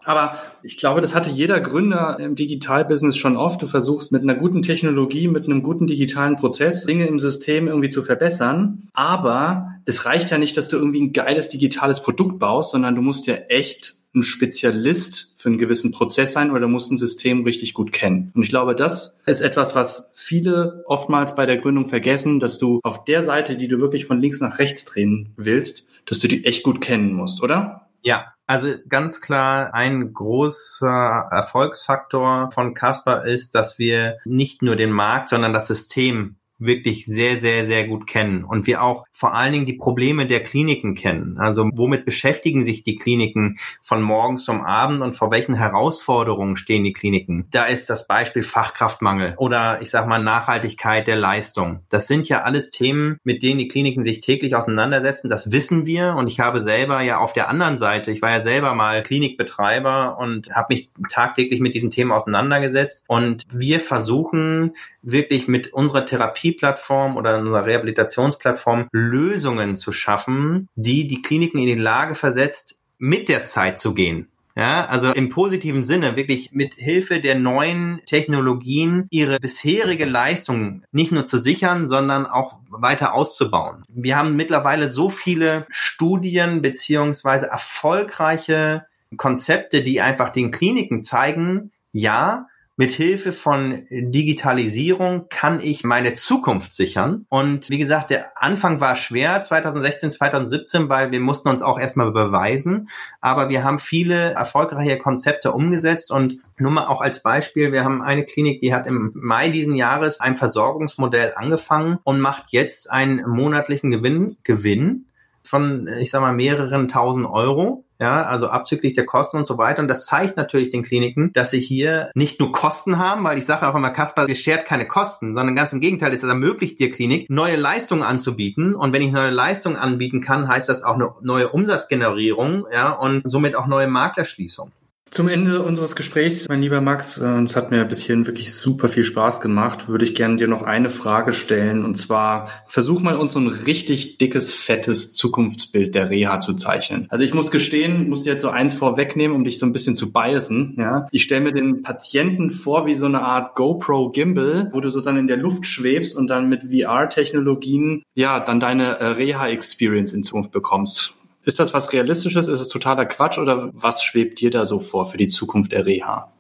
Aber 0.08 0.38
ich 0.62 0.78
glaube, 0.78 1.02
das 1.02 1.14
hatte 1.14 1.28
jeder 1.28 1.60
Gründer 1.60 2.18
im 2.18 2.34
Digitalbusiness 2.34 3.18
schon 3.18 3.36
oft. 3.36 3.60
Du 3.60 3.66
versuchst 3.66 4.10
mit 4.10 4.22
einer 4.22 4.36
guten 4.36 4.62
Technologie, 4.62 5.28
mit 5.28 5.44
einem 5.44 5.62
guten 5.62 5.86
digitalen 5.86 6.36
Prozess 6.36 6.86
Dinge 6.86 7.06
im 7.06 7.18
System 7.18 7.68
irgendwie 7.68 7.90
zu 7.90 8.02
verbessern. 8.02 8.88
Aber 8.94 9.68
es 9.84 10.06
reicht 10.06 10.30
ja 10.30 10.38
nicht, 10.38 10.56
dass 10.56 10.70
du 10.70 10.78
irgendwie 10.78 11.02
ein 11.02 11.12
geiles 11.12 11.50
digitales 11.50 12.02
Produkt 12.02 12.38
baust, 12.38 12.70
sondern 12.70 12.94
du 12.94 13.02
musst 13.02 13.26
ja 13.26 13.34
echt 13.34 13.96
ein 14.14 14.22
Spezialist 14.22 15.34
für 15.36 15.50
einen 15.50 15.58
gewissen 15.58 15.90
Prozess 15.90 16.32
sein 16.32 16.52
oder 16.52 16.60
du 16.60 16.68
musst 16.68 16.90
ein 16.90 16.96
System 16.96 17.44
richtig 17.44 17.74
gut 17.74 17.92
kennen. 17.92 18.32
Und 18.34 18.42
ich 18.42 18.48
glaube, 18.48 18.74
das 18.74 19.18
ist 19.26 19.42
etwas, 19.42 19.74
was 19.74 20.12
viele 20.14 20.84
oftmals 20.86 21.36
bei 21.36 21.44
der 21.44 21.58
Gründung 21.58 21.84
vergessen, 21.84 22.40
dass 22.40 22.58
du 22.58 22.80
auf 22.82 23.04
der 23.04 23.22
Seite, 23.22 23.58
die 23.58 23.68
du 23.68 23.78
wirklich 23.78 24.06
von 24.06 24.22
links 24.22 24.40
nach 24.40 24.58
rechts 24.58 24.86
drehen 24.86 25.34
willst, 25.36 25.84
dass 26.06 26.18
du 26.18 26.28
die 26.28 26.46
echt 26.46 26.62
gut 26.62 26.80
kennen 26.80 27.12
musst, 27.12 27.42
oder? 27.42 27.90
Ja, 28.02 28.32
also 28.48 28.74
ganz 28.88 29.20
klar, 29.20 29.74
ein 29.74 30.14
großer 30.14 31.28
Erfolgsfaktor 31.30 32.50
von 32.50 32.72
Casper 32.72 33.26
ist, 33.26 33.54
dass 33.54 33.78
wir 33.78 34.16
nicht 34.24 34.62
nur 34.62 34.74
den 34.74 34.90
Markt, 34.90 35.28
sondern 35.28 35.52
das 35.52 35.66
System 35.66 36.37
wirklich 36.58 37.06
sehr, 37.06 37.36
sehr, 37.36 37.64
sehr 37.64 37.86
gut 37.86 38.06
kennen 38.06 38.44
und 38.44 38.66
wir 38.66 38.82
auch 38.82 39.04
vor 39.12 39.34
allen 39.34 39.52
Dingen 39.52 39.64
die 39.64 39.74
Probleme 39.74 40.26
der 40.26 40.42
Kliniken 40.42 40.94
kennen. 40.94 41.38
Also 41.38 41.68
womit 41.74 42.04
beschäftigen 42.04 42.62
sich 42.62 42.82
die 42.82 42.96
Kliniken 42.96 43.58
von 43.82 44.02
morgens 44.02 44.44
zum 44.44 44.62
Abend 44.62 45.00
und 45.00 45.14
vor 45.14 45.30
welchen 45.30 45.54
Herausforderungen 45.54 46.56
stehen 46.56 46.84
die 46.84 46.92
Kliniken? 46.92 47.46
Da 47.50 47.64
ist 47.64 47.90
das 47.90 48.06
Beispiel 48.06 48.42
Fachkraftmangel 48.42 49.34
oder 49.36 49.80
ich 49.80 49.90
sage 49.90 50.08
mal 50.08 50.22
Nachhaltigkeit 50.22 51.06
der 51.06 51.16
Leistung. 51.16 51.84
Das 51.88 52.08
sind 52.08 52.28
ja 52.28 52.42
alles 52.42 52.70
Themen, 52.70 53.18
mit 53.22 53.42
denen 53.42 53.58
die 53.58 53.68
Kliniken 53.68 54.02
sich 54.02 54.20
täglich 54.20 54.56
auseinandersetzen. 54.56 55.28
Das 55.28 55.52
wissen 55.52 55.86
wir 55.86 56.14
und 56.16 56.26
ich 56.26 56.40
habe 56.40 56.60
selber 56.60 57.00
ja 57.02 57.18
auf 57.18 57.32
der 57.32 57.48
anderen 57.48 57.78
Seite, 57.78 58.10
ich 58.10 58.22
war 58.22 58.30
ja 58.30 58.40
selber 58.40 58.74
mal 58.74 59.02
Klinikbetreiber 59.02 60.18
und 60.18 60.50
habe 60.54 60.74
mich 60.74 60.90
tagtäglich 61.08 61.60
mit 61.60 61.74
diesen 61.74 61.90
Themen 61.90 62.10
auseinandergesetzt 62.10 63.04
und 63.06 63.44
wir 63.52 63.80
versuchen 63.80 64.72
wirklich 65.02 65.48
mit 65.48 65.72
unserer 65.72 66.04
Therapie 66.04 66.47
Therapieplattform 66.48 67.16
oder 67.16 67.38
in 67.38 67.46
unserer 67.46 67.66
Rehabilitationsplattform 67.66 68.88
Lösungen 68.92 69.76
zu 69.76 69.92
schaffen, 69.92 70.68
die 70.76 71.06
die 71.06 71.22
Kliniken 71.22 71.58
in 71.58 71.66
die 71.66 71.74
Lage 71.74 72.14
versetzt, 72.14 72.80
mit 72.98 73.28
der 73.28 73.42
Zeit 73.44 73.78
zu 73.78 73.94
gehen. 73.94 74.28
Ja, 74.56 74.86
also 74.86 75.12
im 75.12 75.28
positiven 75.28 75.84
Sinne 75.84 76.16
wirklich 76.16 76.50
mit 76.50 76.74
Hilfe 76.74 77.20
der 77.20 77.36
neuen 77.36 78.00
Technologien 78.06 79.06
ihre 79.10 79.38
bisherige 79.38 80.04
Leistung 80.04 80.82
nicht 80.90 81.12
nur 81.12 81.26
zu 81.26 81.38
sichern, 81.38 81.86
sondern 81.86 82.26
auch 82.26 82.58
weiter 82.68 83.14
auszubauen. 83.14 83.84
Wir 83.88 84.16
haben 84.16 84.34
mittlerweile 84.34 84.88
so 84.88 85.10
viele 85.10 85.64
Studien 85.70 86.60
beziehungsweise 86.60 87.46
erfolgreiche 87.46 88.84
Konzepte, 89.16 89.84
die 89.84 90.00
einfach 90.00 90.30
den 90.30 90.50
Kliniken 90.50 91.02
zeigen, 91.02 91.70
ja, 91.92 92.48
mit 92.78 92.92
Hilfe 92.92 93.32
von 93.32 93.86
Digitalisierung 93.90 95.26
kann 95.28 95.58
ich 95.60 95.82
meine 95.82 96.14
Zukunft 96.14 96.72
sichern. 96.72 97.26
Und 97.28 97.70
wie 97.70 97.78
gesagt, 97.78 98.10
der 98.10 98.40
Anfang 98.40 98.80
war 98.80 98.94
schwer 98.94 99.40
2016, 99.40 100.12
2017, 100.12 100.88
weil 100.88 101.10
wir 101.10 101.18
mussten 101.18 101.48
uns 101.48 101.60
auch 101.60 101.76
erstmal 101.76 102.12
beweisen. 102.12 102.88
Aber 103.20 103.48
wir 103.48 103.64
haben 103.64 103.80
viele 103.80 104.30
erfolgreiche 104.30 104.96
Konzepte 104.96 105.50
umgesetzt 105.50 106.12
und 106.12 106.38
nur 106.56 106.70
mal 106.70 106.86
auch 106.86 107.00
als 107.00 107.20
Beispiel, 107.20 107.72
wir 107.72 107.82
haben 107.82 108.00
eine 108.00 108.24
Klinik, 108.24 108.60
die 108.60 108.72
hat 108.72 108.86
im 108.86 109.10
Mai 109.12 109.48
diesen 109.48 109.74
Jahres 109.74 110.20
ein 110.20 110.36
Versorgungsmodell 110.36 111.32
angefangen 111.34 111.98
und 112.04 112.20
macht 112.20 112.44
jetzt 112.50 112.92
einen 112.92 113.28
monatlichen 113.28 113.90
Gewinn, 113.90 114.36
Gewinn 114.44 115.06
von, 115.42 115.88
ich 115.98 116.10
sag 116.10 116.20
mal, 116.20 116.32
mehreren 116.32 116.86
tausend 116.86 117.26
Euro 117.26 117.84
ja, 118.00 118.22
also 118.22 118.48
abzüglich 118.48 118.92
der 118.92 119.06
Kosten 119.06 119.38
und 119.38 119.44
so 119.44 119.58
weiter. 119.58 119.82
Und 119.82 119.88
das 119.88 120.06
zeigt 120.06 120.36
natürlich 120.36 120.70
den 120.70 120.82
Kliniken, 120.82 121.32
dass 121.32 121.50
sie 121.50 121.60
hier 121.60 122.10
nicht 122.14 122.38
nur 122.40 122.52
Kosten 122.52 122.98
haben, 122.98 123.24
weil 123.24 123.38
ich 123.38 123.46
sage 123.46 123.66
auch 123.68 123.74
immer, 123.74 123.90
Kasper 123.90 124.26
geschert 124.26 124.66
keine 124.66 124.86
Kosten, 124.86 125.34
sondern 125.34 125.56
ganz 125.56 125.72
im 125.72 125.80
Gegenteil, 125.80 126.12
es 126.12 126.22
ermöglicht 126.22 126.78
dir 126.78 126.90
Klinik, 126.90 127.28
neue 127.30 127.56
Leistungen 127.56 128.02
anzubieten. 128.02 128.74
Und 128.74 128.92
wenn 128.92 129.02
ich 129.02 129.12
neue 129.12 129.30
Leistungen 129.30 129.76
anbieten 129.76 130.20
kann, 130.20 130.48
heißt 130.48 130.68
das 130.68 130.82
auch 130.82 130.94
eine 130.94 131.12
neue 131.22 131.48
Umsatzgenerierung, 131.48 132.66
ja, 132.72 132.90
und 132.90 133.22
somit 133.24 133.56
auch 133.56 133.66
neue 133.66 133.88
Maklerschließung. 133.88 134.72
Zum 135.10 135.28
Ende 135.28 135.62
unseres 135.62 135.96
Gesprächs, 135.96 136.48
mein 136.48 136.60
lieber 136.60 136.80
Max, 136.80 137.18
äh, 137.18 137.42
es 137.42 137.56
hat 137.56 137.70
mir 137.70 137.84
bis 137.84 138.00
hierhin 138.00 138.26
wirklich 138.26 138.54
super 138.54 138.88
viel 138.88 139.04
Spaß 139.04 139.40
gemacht, 139.40 139.88
würde 139.88 140.04
ich 140.04 140.14
gerne 140.14 140.36
dir 140.36 140.48
noch 140.48 140.62
eine 140.62 140.90
Frage 140.90 141.32
stellen. 141.32 141.84
Und 141.84 141.96
zwar, 141.96 142.48
versuch 142.66 143.00
mal 143.00 143.16
uns 143.16 143.32
so 143.32 143.38
ein 143.38 143.48
richtig 143.48 144.18
dickes, 144.18 144.52
fettes 144.52 145.12
Zukunftsbild 145.12 145.94
der 145.94 146.10
Reha 146.10 146.40
zu 146.40 146.54
zeichnen. 146.54 147.06
Also 147.08 147.24
ich 147.24 147.32
muss 147.32 147.50
gestehen, 147.50 148.08
muss 148.08 148.24
dir 148.24 148.32
jetzt 148.32 148.42
so 148.42 148.50
eins 148.50 148.74
vorwegnehmen, 148.74 149.34
um 149.34 149.44
dich 149.44 149.58
so 149.58 149.66
ein 149.66 149.72
bisschen 149.72 149.94
zu 149.94 150.12
biasen. 150.12 150.76
Ja? 150.78 151.06
Ich 151.10 151.22
stelle 151.22 151.40
mir 151.40 151.52
den 151.52 151.82
Patienten 151.82 152.50
vor 152.50 152.86
wie 152.86 152.94
so 152.94 153.06
eine 153.06 153.22
Art 153.22 153.54
GoPro 153.54 154.10
Gimbal, 154.10 154.68
wo 154.72 154.80
du 154.80 154.90
sozusagen 154.90 155.18
in 155.18 155.26
der 155.26 155.38
Luft 155.38 155.64
schwebst 155.66 156.16
und 156.16 156.28
dann 156.28 156.48
mit 156.48 156.64
VR-Technologien 156.64 158.02
ja 158.14 158.40
dann 158.40 158.60
deine 158.60 158.98
äh, 158.98 159.06
Reha-Experience 159.06 160.12
in 160.12 160.22
Zukunft 160.22 160.52
bekommst. 160.52 161.14
Ist 161.48 161.58
das 161.58 161.72
was 161.72 161.94
Realistisches? 161.94 162.46
Ist 162.46 162.60
es 162.60 162.68
totaler 162.68 163.06
Quatsch 163.06 163.38
oder 163.38 163.70
was 163.72 164.02
schwebt 164.02 164.38
dir 164.38 164.50
da 164.50 164.66
so 164.66 164.80
vor 164.80 165.06
für 165.06 165.16
die 165.16 165.28
Zukunft 165.28 165.72
der 165.72 165.86
Reha? 165.86 166.30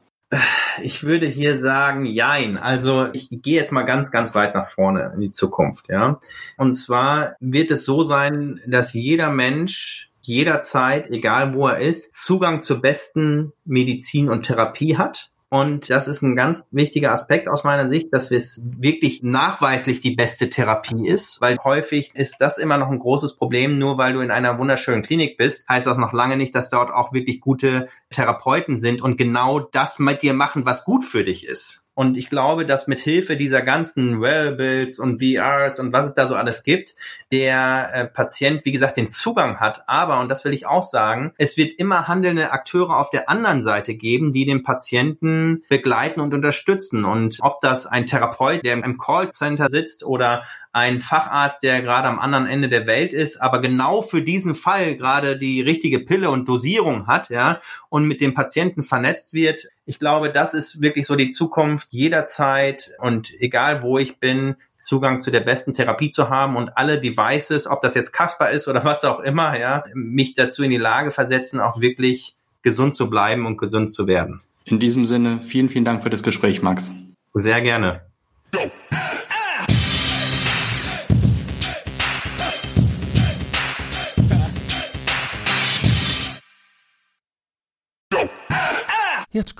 Ich 0.82 1.02
würde 1.02 1.26
hier 1.26 1.58
sagen, 1.58 2.04
jein. 2.04 2.58
Also 2.58 3.08
ich 3.14 3.30
gehe 3.30 3.58
jetzt 3.58 3.72
mal 3.72 3.84
ganz, 3.84 4.10
ganz 4.10 4.34
weit 4.34 4.54
nach 4.54 4.68
vorne 4.68 5.12
in 5.14 5.22
die 5.22 5.30
Zukunft, 5.30 5.88
ja. 5.88 6.20
Und 6.58 6.74
zwar 6.74 7.36
wird 7.40 7.70
es 7.70 7.86
so 7.86 8.02
sein, 8.02 8.60
dass 8.66 8.92
jeder 8.92 9.30
Mensch 9.30 10.10
jederzeit, 10.20 11.10
egal 11.10 11.54
wo 11.54 11.68
er 11.68 11.78
ist, 11.78 12.12
Zugang 12.12 12.60
zur 12.60 12.82
besten 12.82 13.54
Medizin 13.64 14.28
und 14.28 14.42
Therapie 14.42 14.98
hat. 14.98 15.30
Und 15.50 15.88
das 15.88 16.08
ist 16.08 16.20
ein 16.22 16.36
ganz 16.36 16.66
wichtiger 16.70 17.12
Aspekt 17.12 17.48
aus 17.48 17.64
meiner 17.64 17.88
Sicht, 17.88 18.08
dass 18.12 18.30
es 18.30 18.60
wirklich 18.62 19.22
nachweislich 19.22 20.00
die 20.00 20.14
beste 20.14 20.50
Therapie 20.50 21.08
ist, 21.08 21.40
weil 21.40 21.58
häufig 21.64 22.14
ist 22.14 22.36
das 22.40 22.58
immer 22.58 22.76
noch 22.76 22.90
ein 22.90 22.98
großes 22.98 23.36
Problem. 23.36 23.78
Nur 23.78 23.96
weil 23.96 24.12
du 24.12 24.20
in 24.20 24.30
einer 24.30 24.58
wunderschönen 24.58 25.02
Klinik 25.02 25.38
bist, 25.38 25.66
heißt 25.68 25.86
das 25.86 25.96
noch 25.96 26.12
lange 26.12 26.36
nicht, 26.36 26.54
dass 26.54 26.68
dort 26.68 26.92
auch 26.92 27.12
wirklich 27.12 27.40
gute 27.40 27.88
Therapeuten 28.10 28.76
sind 28.76 29.00
und 29.00 29.16
genau 29.16 29.60
das 29.60 29.98
mit 29.98 30.22
dir 30.22 30.34
machen, 30.34 30.66
was 30.66 30.84
gut 30.84 31.04
für 31.04 31.24
dich 31.24 31.46
ist. 31.46 31.87
Und 31.98 32.16
ich 32.16 32.30
glaube, 32.30 32.64
dass 32.64 32.86
mit 32.86 33.00
Hilfe 33.00 33.36
dieser 33.36 33.60
ganzen 33.60 34.20
Wearables 34.22 35.00
und 35.00 35.20
VRs 35.20 35.80
und 35.80 35.92
was 35.92 36.06
es 36.06 36.14
da 36.14 36.28
so 36.28 36.36
alles 36.36 36.62
gibt, 36.62 36.94
der 37.32 37.90
äh, 37.92 38.04
Patient, 38.04 38.64
wie 38.64 38.70
gesagt, 38.70 38.96
den 38.96 39.08
Zugang 39.08 39.58
hat. 39.58 39.82
Aber, 39.88 40.20
und 40.20 40.28
das 40.28 40.44
will 40.44 40.52
ich 40.52 40.64
auch 40.64 40.84
sagen, 40.84 41.32
es 41.38 41.56
wird 41.56 41.72
immer 41.72 42.06
handelnde 42.06 42.52
Akteure 42.52 42.96
auf 42.96 43.10
der 43.10 43.28
anderen 43.28 43.64
Seite 43.64 43.96
geben, 43.96 44.30
die 44.30 44.46
den 44.46 44.62
Patienten 44.62 45.64
begleiten 45.68 46.20
und 46.20 46.34
unterstützen. 46.34 47.04
Und 47.04 47.38
ob 47.40 47.58
das 47.62 47.84
ein 47.86 48.06
Therapeut, 48.06 48.62
der 48.62 48.74
im 48.74 48.96
Callcenter 48.96 49.68
sitzt 49.68 50.04
oder 50.04 50.44
ein 50.72 51.00
Facharzt, 51.00 51.62
der 51.62 51.80
gerade 51.82 52.08
am 52.08 52.18
anderen 52.18 52.46
Ende 52.46 52.68
der 52.68 52.86
Welt 52.86 53.12
ist, 53.12 53.40
aber 53.40 53.60
genau 53.60 54.02
für 54.02 54.22
diesen 54.22 54.54
Fall 54.54 54.96
gerade 54.96 55.38
die 55.38 55.60
richtige 55.60 56.00
Pille 56.00 56.30
und 56.30 56.48
Dosierung 56.48 57.06
hat, 57.06 57.30
ja, 57.30 57.60
und 57.88 58.06
mit 58.06 58.20
dem 58.20 58.34
Patienten 58.34 58.82
vernetzt 58.82 59.32
wird. 59.32 59.68
Ich 59.86 59.98
glaube, 59.98 60.30
das 60.30 60.54
ist 60.54 60.82
wirklich 60.82 61.06
so 61.06 61.16
die 61.16 61.30
Zukunft 61.30 61.88
jederzeit 61.90 62.92
und 63.00 63.32
egal 63.40 63.82
wo 63.82 63.98
ich 63.98 64.18
bin, 64.18 64.56
Zugang 64.78 65.20
zu 65.20 65.30
der 65.30 65.40
besten 65.40 65.72
Therapie 65.72 66.10
zu 66.10 66.28
haben 66.28 66.56
und 66.56 66.76
alle 66.76 67.00
Devices, 67.00 67.66
ob 67.66 67.82
das 67.82 67.94
jetzt 67.94 68.12
Kasper 68.12 68.50
ist 68.50 68.68
oder 68.68 68.84
was 68.84 69.04
auch 69.04 69.20
immer, 69.20 69.58
ja, 69.58 69.84
mich 69.94 70.34
dazu 70.34 70.62
in 70.62 70.70
die 70.70 70.76
Lage 70.76 71.10
versetzen, 71.10 71.60
auch 71.60 71.80
wirklich 71.80 72.36
gesund 72.62 72.94
zu 72.94 73.10
bleiben 73.10 73.46
und 73.46 73.58
gesund 73.58 73.92
zu 73.92 74.06
werden. 74.06 74.40
In 74.64 74.78
diesem 74.78 75.04
Sinne, 75.04 75.40
vielen, 75.40 75.68
vielen 75.68 75.84
Dank 75.84 76.02
für 76.02 76.10
das 76.10 76.22
Gespräch, 76.22 76.62
Max. 76.62 76.92
Sehr 77.34 77.60
gerne. 77.60 78.07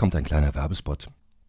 Kommt 0.09 0.17
ein 0.17 0.25
kleiner 0.25 0.55
Werbespot. 0.55 1.09